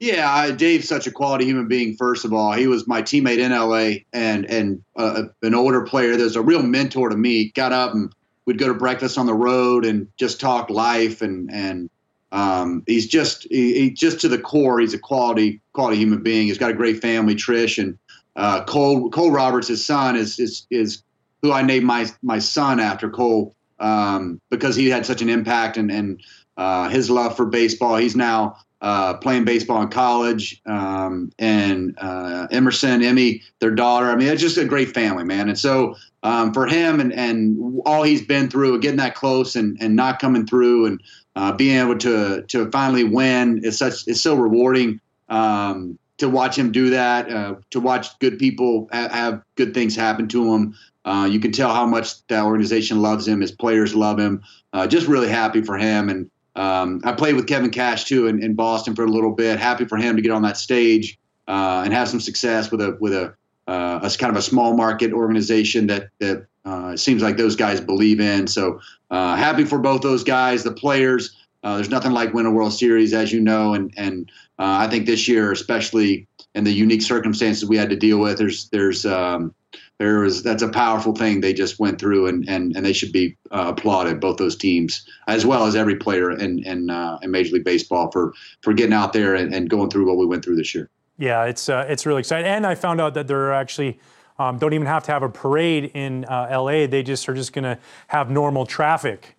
Yeah, 0.00 0.32
I, 0.32 0.50
Dave's 0.50 0.88
such 0.88 1.06
a 1.06 1.10
quality 1.10 1.44
human 1.44 1.68
being. 1.68 1.94
First 1.94 2.24
of 2.24 2.32
all, 2.32 2.52
he 2.52 2.66
was 2.66 2.88
my 2.88 3.02
teammate 3.02 3.38
in 3.38 3.52
LA 3.52 4.02
and 4.14 4.46
and 4.46 4.82
uh, 4.96 5.24
an 5.42 5.54
older 5.54 5.82
player. 5.82 6.16
There's 6.16 6.36
a 6.36 6.42
real 6.42 6.62
mentor 6.62 7.10
to 7.10 7.16
me. 7.16 7.50
Got 7.50 7.72
up 7.72 7.92
and 7.92 8.10
we'd 8.46 8.58
go 8.58 8.68
to 8.68 8.74
breakfast 8.74 9.18
on 9.18 9.26
the 9.26 9.34
road 9.34 9.84
and 9.84 10.08
just 10.16 10.40
talk 10.40 10.70
life 10.70 11.20
and 11.20 11.50
and 11.52 11.90
um, 12.32 12.82
he's 12.86 13.06
just 13.08 13.46
he, 13.50 13.78
he, 13.78 13.90
just 13.90 14.22
to 14.22 14.28
the 14.28 14.38
core. 14.38 14.80
He's 14.80 14.94
a 14.94 14.98
quality 14.98 15.60
quality 15.74 15.98
human 15.98 16.22
being. 16.22 16.46
He's 16.46 16.58
got 16.58 16.70
a 16.70 16.74
great 16.74 17.02
family. 17.02 17.34
Trish 17.34 17.76
and 17.76 17.98
uh, 18.36 18.64
Cole 18.64 19.10
Cole 19.10 19.30
Roberts, 19.30 19.68
his 19.68 19.84
son, 19.84 20.16
is 20.16 20.38
is 20.38 20.66
is 20.70 21.02
who 21.42 21.52
I 21.52 21.60
named 21.60 21.84
my 21.84 22.06
my 22.22 22.38
son 22.38 22.80
after 22.80 23.10
Cole 23.10 23.54
um, 23.78 24.40
because 24.48 24.76
he 24.76 24.88
had 24.88 25.04
such 25.04 25.20
an 25.20 25.28
impact 25.28 25.76
and 25.76 25.90
and 25.90 26.22
uh, 26.56 26.88
his 26.88 27.10
love 27.10 27.36
for 27.36 27.44
baseball. 27.44 27.96
He's 27.96 28.16
now 28.16 28.56
uh, 28.80 29.14
playing 29.14 29.44
baseball 29.44 29.82
in 29.82 29.88
college, 29.88 30.60
um, 30.66 31.30
and 31.38 31.94
uh, 31.98 32.46
Emerson, 32.50 33.02
Emmy, 33.02 33.42
their 33.58 33.70
daughter. 33.70 34.06
I 34.10 34.16
mean, 34.16 34.28
it's 34.28 34.40
just 34.40 34.56
a 34.56 34.64
great 34.64 34.94
family, 34.94 35.24
man. 35.24 35.48
And 35.48 35.58
so 35.58 35.96
um, 36.22 36.52
for 36.52 36.66
him 36.66 37.00
and, 37.00 37.12
and 37.12 37.80
all 37.84 38.02
he's 38.02 38.22
been 38.22 38.48
through, 38.48 38.80
getting 38.80 38.98
that 38.98 39.14
close 39.14 39.56
and, 39.56 39.76
and 39.80 39.96
not 39.96 40.18
coming 40.18 40.46
through, 40.46 40.86
and 40.86 41.02
uh, 41.36 41.52
being 41.52 41.78
able 41.78 41.98
to 41.98 42.42
to 42.42 42.70
finally 42.70 43.04
win 43.04 43.62
is 43.64 43.78
such 43.78 44.06
is 44.08 44.20
so 44.20 44.34
rewarding. 44.34 45.00
Um, 45.28 45.98
to 46.18 46.28
watch 46.28 46.56
him 46.56 46.70
do 46.70 46.90
that, 46.90 47.32
uh, 47.32 47.54
to 47.70 47.80
watch 47.80 48.18
good 48.18 48.38
people 48.38 48.90
ha- 48.92 49.08
have 49.08 49.42
good 49.54 49.72
things 49.72 49.96
happen 49.96 50.28
to 50.28 50.54
him. 50.54 50.76
Uh, 51.06 51.26
you 51.30 51.40
can 51.40 51.50
tell 51.50 51.72
how 51.72 51.86
much 51.86 52.26
that 52.26 52.44
organization 52.44 53.00
loves 53.00 53.26
him. 53.26 53.40
His 53.40 53.52
players 53.52 53.94
love 53.94 54.18
him. 54.18 54.42
Uh, 54.74 54.86
just 54.86 55.06
really 55.06 55.30
happy 55.30 55.62
for 55.62 55.78
him 55.78 56.10
and 56.10 56.30
um, 56.56 57.00
I 57.04 57.12
played 57.12 57.36
with 57.36 57.46
Kevin 57.46 57.70
Cash 57.70 58.04
too 58.04 58.26
in, 58.26 58.42
in 58.42 58.54
Boston 58.54 58.94
for 58.94 59.04
a 59.04 59.08
little 59.08 59.32
bit. 59.32 59.58
Happy 59.58 59.84
for 59.84 59.96
him 59.96 60.16
to 60.16 60.22
get 60.22 60.32
on 60.32 60.42
that 60.42 60.56
stage 60.56 61.18
uh, 61.48 61.82
and 61.84 61.92
have 61.92 62.08
some 62.08 62.20
success 62.20 62.70
with 62.70 62.80
a 62.80 62.96
with 63.00 63.12
a, 63.12 63.34
uh, 63.66 64.00
a 64.02 64.18
kind 64.18 64.30
of 64.30 64.36
a 64.36 64.42
small 64.42 64.76
market 64.76 65.12
organization 65.12 65.86
that 65.86 66.08
that 66.18 66.46
uh, 66.64 66.96
seems 66.96 67.22
like 67.22 67.36
those 67.36 67.56
guys 67.56 67.80
believe 67.80 68.20
in. 68.20 68.46
So 68.46 68.80
uh, 69.10 69.36
happy 69.36 69.64
for 69.64 69.78
both 69.78 70.02
those 70.02 70.24
guys, 70.24 70.62
the 70.62 70.72
players. 70.72 71.36
Uh, 71.62 71.76
there's 71.76 71.90
nothing 71.90 72.12
like 72.12 72.32
win 72.32 72.46
a 72.46 72.50
World 72.50 72.72
Series, 72.72 73.12
as 73.12 73.32
you 73.32 73.40
know, 73.40 73.74
and 73.74 73.92
and 73.96 74.30
uh, 74.58 74.78
I 74.80 74.88
think 74.88 75.06
this 75.06 75.28
year, 75.28 75.52
especially 75.52 76.26
and 76.54 76.66
the 76.66 76.72
unique 76.72 77.02
circumstances 77.02 77.68
we 77.68 77.76
had 77.76 77.90
to 77.90 77.96
deal 77.96 78.18
with. 78.18 78.38
There's 78.38 78.68
there's 78.70 79.06
um, 79.06 79.54
there 80.00 80.20
was 80.20 80.42
that's 80.42 80.62
a 80.62 80.68
powerful 80.68 81.14
thing 81.14 81.42
they 81.42 81.52
just 81.52 81.78
went 81.78 82.00
through, 82.00 82.26
and 82.26 82.48
and, 82.48 82.74
and 82.74 82.84
they 82.84 82.92
should 82.94 83.12
be 83.12 83.36
uh, 83.50 83.66
applauded 83.76 84.18
both 84.18 84.38
those 84.38 84.56
teams 84.56 85.06
as 85.28 85.44
well 85.44 85.66
as 85.66 85.76
every 85.76 85.94
player 85.94 86.30
in 86.30 86.64
in, 86.64 86.88
uh, 86.88 87.18
in 87.22 87.30
Major 87.30 87.54
League 87.54 87.64
Baseball 87.64 88.10
for 88.10 88.32
for 88.62 88.72
getting 88.72 88.94
out 88.94 89.12
there 89.12 89.34
and, 89.34 89.54
and 89.54 89.68
going 89.68 89.90
through 89.90 90.06
what 90.06 90.16
we 90.16 90.24
went 90.24 90.42
through 90.42 90.56
this 90.56 90.74
year. 90.74 90.88
Yeah, 91.18 91.44
it's 91.44 91.68
uh, 91.68 91.84
it's 91.86 92.06
really 92.06 92.20
exciting, 92.20 92.46
and 92.46 92.66
I 92.66 92.74
found 92.74 93.00
out 93.00 93.14
that 93.14 93.28
they're 93.28 93.52
actually. 93.52 94.00
Um, 94.38 94.56
don't 94.56 94.72
even 94.72 94.86
have 94.86 95.04
to 95.04 95.12
have 95.12 95.22
a 95.22 95.28
parade 95.28 95.90
in 95.92 96.24
uh, 96.24 96.48
LA. 96.50 96.86
They 96.86 97.02
just 97.02 97.28
are 97.28 97.34
just 97.34 97.52
going 97.52 97.64
to 97.64 97.78
have 98.06 98.30
normal 98.30 98.64
traffic 98.64 99.36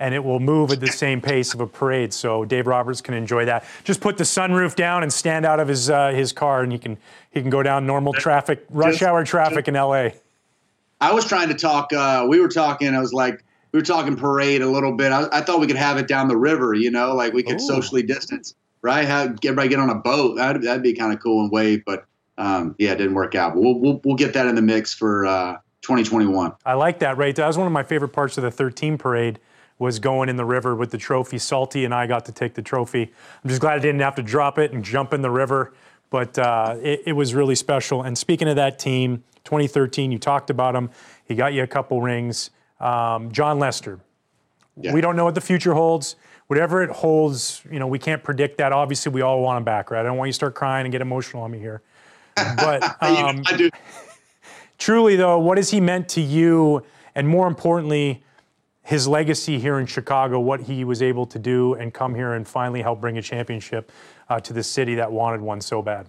and 0.00 0.14
it 0.14 0.24
will 0.24 0.40
move 0.40 0.72
at 0.72 0.80
the 0.80 0.88
same 0.88 1.20
pace 1.20 1.54
of 1.54 1.60
a 1.60 1.66
parade. 1.66 2.12
So 2.12 2.44
Dave 2.44 2.66
Roberts 2.66 3.00
can 3.00 3.14
enjoy 3.14 3.44
that. 3.44 3.64
Just 3.84 4.00
put 4.00 4.16
the 4.18 4.24
sunroof 4.24 4.74
down 4.74 5.02
and 5.02 5.12
stand 5.12 5.44
out 5.46 5.60
of 5.60 5.68
his 5.68 5.90
uh, 5.90 6.10
his 6.10 6.32
car, 6.32 6.62
and 6.62 6.72
he 6.72 6.78
can 6.78 6.96
he 7.30 7.40
can 7.40 7.50
go 7.50 7.62
down 7.62 7.86
normal 7.86 8.12
traffic, 8.14 8.64
rush 8.70 8.94
just, 8.94 9.02
hour 9.02 9.24
traffic 9.24 9.66
just, 9.66 9.68
in 9.68 9.74
LA. 9.74 10.08
I 11.00 11.12
was 11.12 11.26
trying 11.26 11.48
to 11.48 11.54
talk. 11.54 11.92
Uh, 11.92 12.26
we 12.28 12.40
were 12.40 12.48
talking. 12.48 12.94
I 12.94 13.00
was 13.00 13.12
like, 13.12 13.44
we 13.72 13.78
were 13.78 13.84
talking 13.84 14.16
parade 14.16 14.62
a 14.62 14.68
little 14.68 14.96
bit. 14.96 15.12
I, 15.12 15.26
I 15.30 15.42
thought 15.42 15.60
we 15.60 15.66
could 15.66 15.76
have 15.76 15.98
it 15.98 16.08
down 16.08 16.28
the 16.28 16.36
river. 16.36 16.74
You 16.74 16.90
know, 16.90 17.14
like 17.14 17.34
we 17.34 17.42
could 17.42 17.56
Ooh. 17.56 17.66
socially 17.66 18.02
distance, 18.02 18.54
right? 18.82 19.06
Have 19.06 19.38
everybody 19.44 19.68
get 19.68 19.78
on 19.78 19.90
a 19.90 19.94
boat. 19.94 20.36
That'd, 20.36 20.62
that'd 20.62 20.82
be 20.82 20.94
kind 20.94 21.12
of 21.12 21.22
cool 21.22 21.42
and 21.42 21.52
wave. 21.52 21.84
But 21.84 22.06
um, 22.38 22.74
yeah, 22.78 22.92
it 22.92 22.96
didn't 22.96 23.14
work 23.14 23.34
out. 23.34 23.54
But 23.54 23.60
we'll, 23.60 23.78
we'll 23.78 24.00
we'll 24.02 24.16
get 24.16 24.32
that 24.32 24.46
in 24.46 24.54
the 24.54 24.62
mix 24.62 24.94
for. 24.94 25.26
Uh, 25.26 25.56
2021. 25.82 26.52
I 26.66 26.74
like 26.74 26.98
that, 26.98 27.16
right? 27.16 27.34
That 27.34 27.46
was 27.46 27.56
one 27.56 27.66
of 27.66 27.72
my 27.72 27.82
favorite 27.82 28.10
parts 28.10 28.36
of 28.36 28.44
the 28.44 28.50
13 28.50 28.98
parade 28.98 29.40
was 29.80 29.98
going 29.98 30.28
in 30.28 30.36
the 30.36 30.44
river 30.44 30.76
with 30.76 30.90
the 30.90 30.98
trophy. 30.98 31.38
Salty 31.38 31.86
and 31.86 31.94
I 31.94 32.06
got 32.06 32.26
to 32.26 32.32
take 32.32 32.54
the 32.54 32.62
trophy. 32.62 33.10
I'm 33.42 33.48
just 33.48 33.62
glad 33.62 33.76
I 33.76 33.78
didn't 33.78 34.02
have 34.02 34.14
to 34.16 34.22
drop 34.22 34.58
it 34.58 34.72
and 34.72 34.84
jump 34.84 35.14
in 35.14 35.22
the 35.22 35.30
river, 35.30 35.72
but 36.10 36.38
uh, 36.38 36.76
it, 36.82 37.02
it, 37.06 37.12
was 37.14 37.34
really 37.34 37.54
special. 37.54 38.02
And 38.02 38.16
speaking 38.16 38.46
of 38.46 38.56
that 38.56 38.78
team, 38.78 39.24
2013, 39.44 40.12
you 40.12 40.18
talked 40.18 40.50
about 40.50 40.76
him. 40.76 40.90
He 41.24 41.34
got 41.34 41.54
you 41.54 41.62
a 41.62 41.66
couple 41.66 42.02
rings. 42.02 42.50
Um, 42.78 43.32
Jon 43.32 43.58
Lester. 43.58 43.98
Yeah. 44.76 44.92
We 44.92 45.00
don't 45.00 45.16
know 45.16 45.24
what 45.24 45.34
the 45.34 45.40
future 45.40 45.72
holds. 45.72 46.16
Whatever 46.48 46.82
it 46.82 46.90
holds, 46.90 47.62
you 47.70 47.78
know, 47.78 47.86
we 47.86 47.98
can't 47.98 48.22
predict 48.22 48.58
that. 48.58 48.72
Obviously, 48.72 49.10
we 49.12 49.22
all 49.22 49.40
want 49.40 49.56
him 49.56 49.64
back, 49.64 49.90
right? 49.90 50.00
I 50.00 50.02
don't 50.02 50.18
want 50.18 50.28
you 50.28 50.32
to 50.32 50.36
start 50.36 50.54
crying 50.54 50.84
and 50.84 50.92
get 50.92 51.00
emotional 51.00 51.42
on 51.42 51.50
me 51.50 51.58
here. 51.58 51.80
But 52.34 52.82
um, 53.02 53.42
I 53.46 53.56
do. 53.56 53.70
truly, 54.78 55.16
though, 55.16 55.38
what 55.38 55.56
has 55.56 55.70
he 55.70 55.80
meant 55.80 56.10
to 56.10 56.20
you? 56.20 56.82
And 57.14 57.26
more 57.26 57.46
importantly, 57.46 58.22
his 58.82 59.06
legacy 59.06 59.58
here 59.58 59.78
in 59.78 59.86
Chicago, 59.86 60.40
what 60.40 60.60
he 60.60 60.84
was 60.84 61.02
able 61.02 61.26
to 61.26 61.38
do 61.38 61.74
and 61.74 61.92
come 61.92 62.14
here 62.14 62.32
and 62.32 62.46
finally 62.46 62.82
help 62.82 63.00
bring 63.00 63.18
a 63.18 63.22
championship 63.22 63.92
uh, 64.28 64.40
to 64.40 64.52
the 64.52 64.62
city 64.62 64.94
that 64.96 65.12
wanted 65.12 65.40
one 65.40 65.60
so 65.60 65.82
bad. 65.82 66.08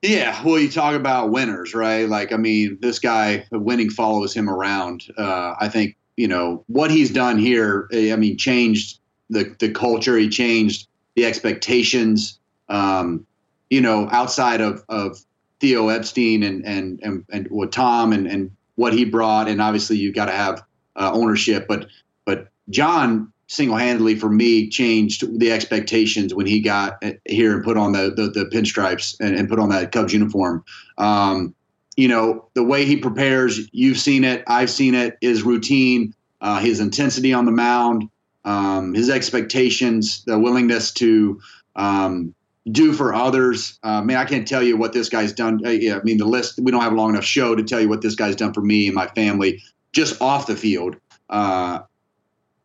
Yeah, 0.00 0.42
well, 0.44 0.58
you 0.58 0.68
talk 0.68 0.96
about 0.96 1.30
winners, 1.30 1.74
right? 1.74 2.08
Like, 2.08 2.32
I 2.32 2.36
mean, 2.36 2.78
this 2.80 2.98
guy, 2.98 3.46
winning 3.52 3.88
follows 3.88 4.34
him 4.34 4.50
around. 4.50 5.04
Uh, 5.16 5.54
I 5.60 5.68
think 5.68 5.96
you 6.16 6.26
know 6.26 6.64
what 6.66 6.90
he's 6.90 7.10
done 7.10 7.38
here. 7.38 7.88
I 7.92 8.16
mean, 8.16 8.36
changed 8.36 8.98
the 9.30 9.54
the 9.60 9.70
culture. 9.70 10.16
He 10.18 10.28
changed 10.28 10.88
the 11.14 11.24
expectations. 11.24 12.40
Um, 12.68 13.26
you 13.70 13.80
know, 13.80 14.08
outside 14.10 14.60
of 14.60 14.84
of 14.88 15.18
Theo 15.60 15.88
Epstein 15.88 16.42
and 16.42 16.66
and 16.66 16.98
and 17.02 17.24
and 17.30 17.72
Tom 17.72 18.12
and 18.12 18.26
and 18.26 18.50
what 18.74 18.92
he 18.92 19.04
brought, 19.04 19.48
and 19.48 19.62
obviously 19.62 19.98
you've 19.98 20.16
got 20.16 20.26
to 20.26 20.32
have 20.32 20.64
uh, 20.96 21.10
ownership. 21.12 21.66
But 21.68 21.86
but 22.24 22.48
Jon 22.70 23.32
single 23.48 23.76
handedly 23.76 24.14
for 24.14 24.30
me 24.30 24.68
changed 24.68 25.38
the 25.38 25.52
expectations 25.52 26.34
when 26.34 26.46
he 26.46 26.60
got 26.60 27.02
here 27.26 27.54
and 27.54 27.64
put 27.64 27.76
on 27.76 27.92
the 27.92 28.10
the, 28.14 28.28
the 28.28 28.46
pinstripes 28.46 29.16
and, 29.20 29.36
and, 29.36 29.48
put 29.48 29.58
on 29.58 29.68
that 29.68 29.92
Cubs 29.92 30.12
uniform. 30.12 30.64
Um, 30.98 31.54
you 31.96 32.08
know 32.08 32.48
the 32.54 32.62
way 32.62 32.84
he 32.84 32.96
prepares, 32.96 33.68
you've 33.72 33.98
seen 33.98 34.24
it, 34.24 34.42
I've 34.46 34.70
seen 34.70 34.94
it. 34.94 35.18
His 35.20 35.42
routine, 35.42 36.14
uh, 36.40 36.60
his 36.60 36.80
intensity 36.80 37.34
on 37.34 37.44
the 37.44 37.52
mound, 37.52 38.08
um, 38.44 38.94
his 38.94 39.10
expectations, 39.10 40.24
the 40.24 40.38
willingness 40.38 40.90
to 40.92 41.40
um, 41.76 42.34
do 42.70 42.92
for 42.92 43.14
others. 43.14 43.78
Uh, 43.82 44.02
man, 44.02 44.16
I 44.16 44.24
can't 44.24 44.46
tell 44.46 44.62
you 44.62 44.76
what 44.76 44.92
this 44.92 45.08
guy's 45.08 45.32
done. 45.32 45.60
Uh, 45.64 45.70
yeah, 45.70 45.96
I 45.96 46.02
mean, 46.02 46.18
the 46.18 46.26
list, 46.26 46.58
we 46.62 46.70
don't 46.70 46.80
have 46.80 46.92
a 46.92 46.96
long 46.96 47.10
enough 47.10 47.24
show 47.24 47.54
to 47.54 47.62
tell 47.62 47.80
you 47.80 47.88
what 47.88 48.02
this 48.02 48.14
guy's 48.14 48.36
done 48.36 48.52
for 48.52 48.60
me 48.60 48.86
and 48.86 48.94
my 48.94 49.08
family 49.08 49.62
just 49.92 50.20
off 50.20 50.46
the 50.46 50.56
field. 50.56 50.96
Uh, 51.28 51.80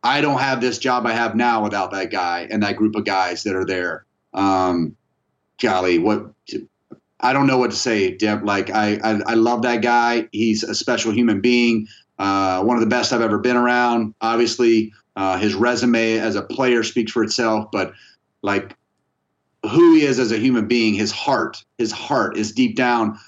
I 0.02 0.20
don't 0.20 0.38
have 0.38 0.60
this 0.60 0.78
job 0.78 1.06
I 1.06 1.12
have 1.12 1.34
now 1.34 1.62
without 1.62 1.90
that 1.90 2.10
guy 2.10 2.46
and 2.50 2.62
that 2.62 2.76
group 2.76 2.94
of 2.94 3.04
guys 3.04 3.42
that 3.42 3.54
are 3.54 3.64
there. 3.64 4.06
Um, 4.32 4.96
golly, 5.60 5.98
what 5.98 6.32
I 7.20 7.32
don't 7.32 7.46
know 7.46 7.58
what 7.58 7.70
to 7.70 7.76
say, 7.76 8.16
Demp. 8.16 8.44
Like 8.44 8.70
I, 8.70 8.98
I, 9.02 9.20
I 9.26 9.34
love 9.34 9.62
that 9.62 9.82
guy. 9.82 10.28
He's 10.32 10.62
a 10.62 10.74
special 10.74 11.12
human 11.12 11.40
being. 11.40 11.88
Uh, 12.18 12.62
one 12.62 12.76
of 12.76 12.80
the 12.80 12.88
best 12.88 13.12
I've 13.12 13.20
ever 13.20 13.38
been 13.38 13.56
around. 13.56 14.14
Obviously, 14.20 14.92
uh, 15.16 15.36
his 15.38 15.54
resume 15.54 16.18
as 16.18 16.36
a 16.36 16.42
player 16.42 16.82
speaks 16.82 17.12
for 17.12 17.22
itself. 17.24 17.70
But 17.72 17.92
like 18.42 18.76
who 19.64 19.94
he 19.94 20.02
is 20.02 20.18
as 20.18 20.30
a 20.30 20.38
human 20.38 20.68
being, 20.68 20.94
his 20.94 21.10
heart, 21.10 21.64
his 21.76 21.90
heart 21.90 22.36
is 22.36 22.52
deep 22.52 22.76
down 22.76 23.18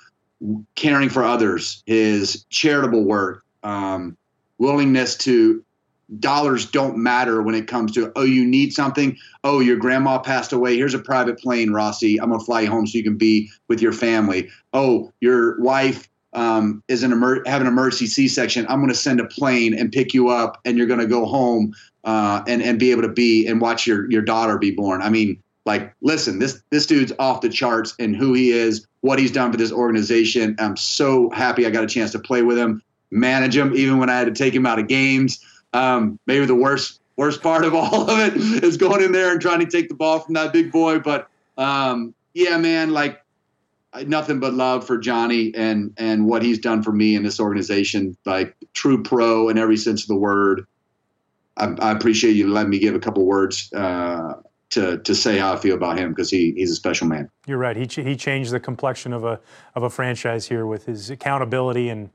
caring 0.75 1.09
for 1.09 1.25
others. 1.25 1.83
His 1.87 2.45
charitable 2.49 3.05
work, 3.05 3.45
um, 3.62 4.16
willingness 4.59 5.16
to 5.18 5.64
dollars 6.18 6.66
don't 6.66 6.96
matter 6.96 7.40
when 7.40 7.55
it 7.55 7.68
comes 7.68 7.92
to 7.92 8.11
oh 8.16 8.25
you 8.25 8.44
need 8.44 8.73
something? 8.73 9.16
Oh 9.44 9.61
your 9.61 9.77
grandma 9.77 10.18
passed 10.18 10.53
away. 10.53 10.77
Here's 10.77 10.94
a 10.94 10.99
private 10.99 11.38
plane 11.38 11.70
rossi. 11.70 12.20
I'm 12.20 12.31
gonna 12.31 12.42
fly 12.42 12.62
you 12.62 12.70
home 12.70 12.87
so 12.87 12.99
you 12.99 13.05
can 13.05 13.16
be 13.16 13.51
with 13.68 13.81
your 13.81 13.92
family. 13.92 14.49
Oh 14.73 15.12
your 15.20 15.61
wife 15.61 16.09
um, 16.33 16.83
is 16.88 17.03
an 17.03 17.12
emer- 17.12 17.42
have 17.46 17.61
an 17.61 17.66
emergency 17.66 18.07
c-section. 18.07 18.66
I'm 18.68 18.81
gonna 18.81 18.94
send 18.94 19.20
a 19.20 19.27
plane 19.27 19.75
and 19.75 19.92
pick 19.92 20.12
you 20.14 20.29
up 20.29 20.61
and 20.64 20.77
you're 20.77 20.87
gonna 20.87 21.07
go 21.07 21.27
home 21.27 21.75
uh, 22.05 22.42
and 22.46 22.62
and 22.62 22.79
be 22.79 22.90
able 22.90 23.03
to 23.03 23.09
be 23.09 23.46
and 23.46 23.61
watch 23.61 23.87
your 23.87 24.11
your 24.11 24.23
daughter 24.23 24.59
be 24.59 24.73
born. 24.73 25.03
I 25.03 25.11
mean 25.11 25.40
like 25.66 25.94
listen 26.01 26.38
this 26.38 26.62
this 26.70 26.87
dude's 26.87 27.12
off 27.18 27.42
the 27.42 27.49
charts 27.49 27.94
and 27.99 28.16
who 28.16 28.33
he 28.33 28.51
is 28.51 28.87
what 29.03 29.18
he's 29.18 29.31
done 29.31 29.53
for 29.53 29.59
this 29.59 29.73
organization. 29.73 30.57
I'm 30.59 30.77
so 30.77 31.31
happy 31.31 31.66
i 31.66 31.70
got 31.70 31.85
a 31.85 31.88
chance 31.88 32.11
to 32.12 32.18
play 32.18 32.42
with 32.42 32.59
him 32.59 32.83
manage 33.11 33.57
him, 33.57 33.75
even 33.75 33.99
when 33.99 34.11
I 34.11 34.18
had 34.18 34.27
to 34.27 34.33
take 34.33 34.55
him 34.55 34.66
out 34.66 34.79
of 34.79 34.88
games. 34.88 35.44
Um, 35.73 36.18
maybe 36.27 36.46
the 36.46 36.55
worst 36.55 37.01
worst 37.16 37.42
part 37.42 37.64
of 37.64 37.75
all 37.77 38.11
of 38.11 38.18
it 38.18 38.64
is 38.64 38.77
going 38.77 39.03
in 39.03 39.12
there 39.12 39.33
and 39.33 39.40
trying 39.40 39.61
to 39.61 39.66
take 39.66 39.88
the 39.88 39.94
ball 39.94 40.20
from 40.20 40.35
that 40.35 40.53
big 40.53 40.73
boy. 40.73 40.99
But 40.99 41.29
um, 41.59 42.14
yeah, 42.35 42.57
man, 42.59 42.90
like 42.90 43.23
nothing 44.07 44.40
but 44.40 44.55
love 44.55 44.87
for 44.87 44.99
Johnny 44.99 45.53
and 45.55 45.92
and 45.96 46.27
what 46.27 46.42
he's 46.42 46.59
done 46.59 46.83
for 46.83 46.92
me 46.92 47.14
in 47.14 47.23
this 47.23 47.40
organization. 47.40 48.16
Like 48.25 48.57
true 48.73 49.03
pro 49.03 49.49
in 49.49 49.59
every 49.59 49.77
sense 49.77 50.03
of 50.03 50.09
the 50.09 50.16
word. 50.16 50.66
I, 51.57 51.75
I 51.79 51.92
appreciate 51.92 52.33
you 52.33 52.49
letting 52.49 52.70
me 52.70 52.79
give 52.79 52.94
a 52.94 53.01
couple 53.01 53.27
words. 53.27 53.73
Uh, 53.73 54.35
to, 54.70 54.99
to 54.99 55.14
say 55.14 55.38
how 55.38 55.53
I 55.53 55.57
feel 55.57 55.75
about 55.75 55.99
him 55.99 56.11
because 56.11 56.31
he, 56.31 56.53
he's 56.53 56.70
a 56.70 56.77
special 56.77 57.07
man. 57.09 57.29
You're 57.46 57.59
right. 57.59 57.77
He, 57.77 57.87
ch- 57.87 57.96
he 57.96 58.16
changed 58.16 58.53
the 58.53 58.61
complexion 58.61 59.12
of 59.12 59.25
a 59.25 59.40
of 59.75 59.83
a 59.83 59.90
franchise 59.90 60.46
here 60.49 60.64
with 60.64 60.87
his 60.87 61.11
accountability 61.11 61.88
and 61.88 62.11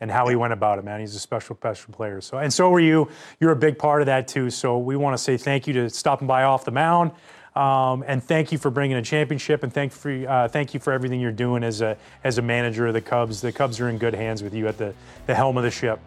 and 0.00 0.10
how 0.10 0.28
he 0.28 0.36
went 0.36 0.52
about 0.52 0.78
it, 0.78 0.84
man. 0.84 1.00
He's 1.00 1.14
a 1.14 1.20
special, 1.20 1.56
special 1.56 1.92
player. 1.92 2.20
So, 2.20 2.38
and 2.38 2.52
so 2.52 2.70
were 2.70 2.80
you. 2.80 3.08
You're 3.40 3.52
a 3.52 3.56
big 3.56 3.78
part 3.78 4.02
of 4.02 4.06
that 4.06 4.28
too. 4.28 4.50
So 4.50 4.78
we 4.78 4.96
want 4.96 5.16
to 5.16 5.22
say 5.22 5.36
thank 5.36 5.66
you 5.66 5.72
to 5.74 5.90
stopping 5.90 6.26
by 6.26 6.44
off 6.44 6.64
the 6.64 6.70
mound, 6.70 7.12
um, 7.56 8.04
and 8.06 8.22
thank 8.22 8.52
you 8.52 8.58
for 8.58 8.70
bringing 8.70 8.96
a 8.96 9.02
championship, 9.02 9.62
and 9.62 9.72
thank 9.72 9.92
for 9.92 10.10
uh, 10.28 10.48
thank 10.48 10.74
you 10.74 10.80
for 10.80 10.92
everything 10.92 11.20
you're 11.20 11.32
doing 11.32 11.64
as 11.64 11.80
a 11.80 11.96
as 12.24 12.38
a 12.38 12.42
manager 12.42 12.86
of 12.86 12.94
the 12.94 13.00
Cubs. 13.00 13.40
The 13.40 13.52
Cubs 13.52 13.80
are 13.80 13.88
in 13.88 13.98
good 13.98 14.14
hands 14.14 14.42
with 14.42 14.54
you 14.54 14.68
at 14.68 14.78
the 14.78 14.94
the 15.26 15.34
helm 15.34 15.56
of 15.56 15.64
the 15.64 15.70
ship. 15.70 16.00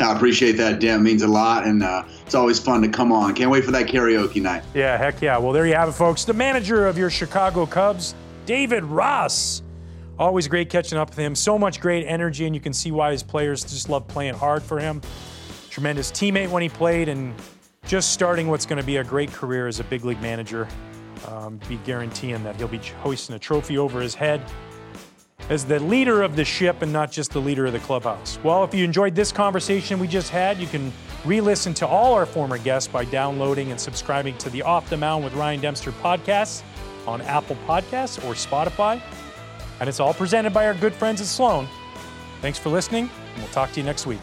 I 0.00 0.14
appreciate 0.14 0.52
that. 0.52 0.82
It 0.82 0.98
means 1.00 1.22
a 1.22 1.28
lot, 1.28 1.66
and 1.66 1.82
uh, 1.82 2.04
it's 2.24 2.34
always 2.34 2.58
fun 2.58 2.80
to 2.82 2.88
come 2.88 3.12
on. 3.12 3.34
Can't 3.34 3.50
wait 3.50 3.64
for 3.64 3.70
that 3.72 3.86
karaoke 3.86 4.40
night. 4.40 4.62
Yeah, 4.74 4.96
heck 4.96 5.20
yeah. 5.20 5.36
Well, 5.36 5.52
there 5.52 5.66
you 5.66 5.74
have 5.74 5.90
it, 5.90 5.92
folks. 5.92 6.24
The 6.24 6.32
manager 6.32 6.86
of 6.86 6.96
your 6.96 7.10
Chicago 7.10 7.66
Cubs, 7.66 8.14
David 8.46 8.82
Ross. 8.84 9.62
Always 10.18 10.46
great 10.48 10.70
catching 10.70 10.98
up 10.98 11.10
with 11.10 11.18
him. 11.18 11.34
So 11.34 11.58
much 11.58 11.80
great 11.80 12.06
energy, 12.06 12.46
and 12.46 12.54
you 12.54 12.60
can 12.60 12.72
see 12.72 12.92
why 12.92 13.12
his 13.12 13.22
players 13.22 13.62
just 13.62 13.88
love 13.88 14.06
playing 14.06 14.34
hard 14.34 14.62
for 14.62 14.78
him. 14.78 15.00
Tremendous 15.70 16.10
teammate 16.12 16.50
when 16.50 16.62
he 16.62 16.68
played, 16.68 17.08
and 17.08 17.34
just 17.86 18.12
starting 18.12 18.48
what's 18.48 18.66
going 18.66 18.80
to 18.80 18.86
be 18.86 18.98
a 18.98 19.04
great 19.04 19.32
career 19.32 19.66
as 19.66 19.80
a 19.80 19.84
big 19.84 20.04
league 20.04 20.22
manager. 20.22 20.68
Um, 21.28 21.58
be 21.68 21.76
guaranteeing 21.84 22.42
that 22.44 22.56
he'll 22.56 22.68
be 22.68 22.78
hoisting 22.78 23.34
a 23.34 23.38
trophy 23.38 23.78
over 23.78 24.00
his 24.00 24.14
head 24.14 24.42
as 25.48 25.64
the 25.64 25.78
leader 25.80 26.22
of 26.22 26.36
the 26.36 26.44
ship 26.44 26.82
and 26.82 26.92
not 26.92 27.10
just 27.12 27.32
the 27.32 27.38
leader 27.38 27.66
of 27.66 27.72
the 27.72 27.78
clubhouse. 27.80 28.38
Well, 28.42 28.64
if 28.64 28.74
you 28.74 28.84
enjoyed 28.84 29.14
this 29.14 29.30
conversation 29.32 29.98
we 29.98 30.08
just 30.08 30.30
had, 30.30 30.58
you 30.58 30.66
can 30.66 30.92
re 31.24 31.40
listen 31.40 31.74
to 31.74 31.86
all 31.86 32.14
our 32.14 32.26
former 32.26 32.58
guests 32.58 32.88
by 32.88 33.04
downloading 33.04 33.70
and 33.70 33.80
subscribing 33.80 34.36
to 34.38 34.50
the 34.50 34.62
Off 34.62 34.88
the 34.90 34.96
Mound 34.96 35.24
with 35.24 35.34
Ryan 35.34 35.60
Dempster 35.60 35.92
podcast 35.92 36.62
on 37.06 37.20
Apple 37.22 37.56
Podcasts 37.66 38.18
or 38.24 38.34
Spotify. 38.34 39.00
And 39.80 39.88
it's 39.88 40.00
all 40.00 40.14
presented 40.14 40.52
by 40.52 40.66
our 40.66 40.74
good 40.74 40.94
friends 40.94 41.20
at 41.20 41.26
Sloan. 41.26 41.68
Thanks 42.40 42.58
for 42.58 42.68
listening, 42.68 43.10
and 43.32 43.42
we'll 43.42 43.52
talk 43.52 43.72
to 43.72 43.80
you 43.80 43.84
next 43.84 44.06
week. 44.06 44.20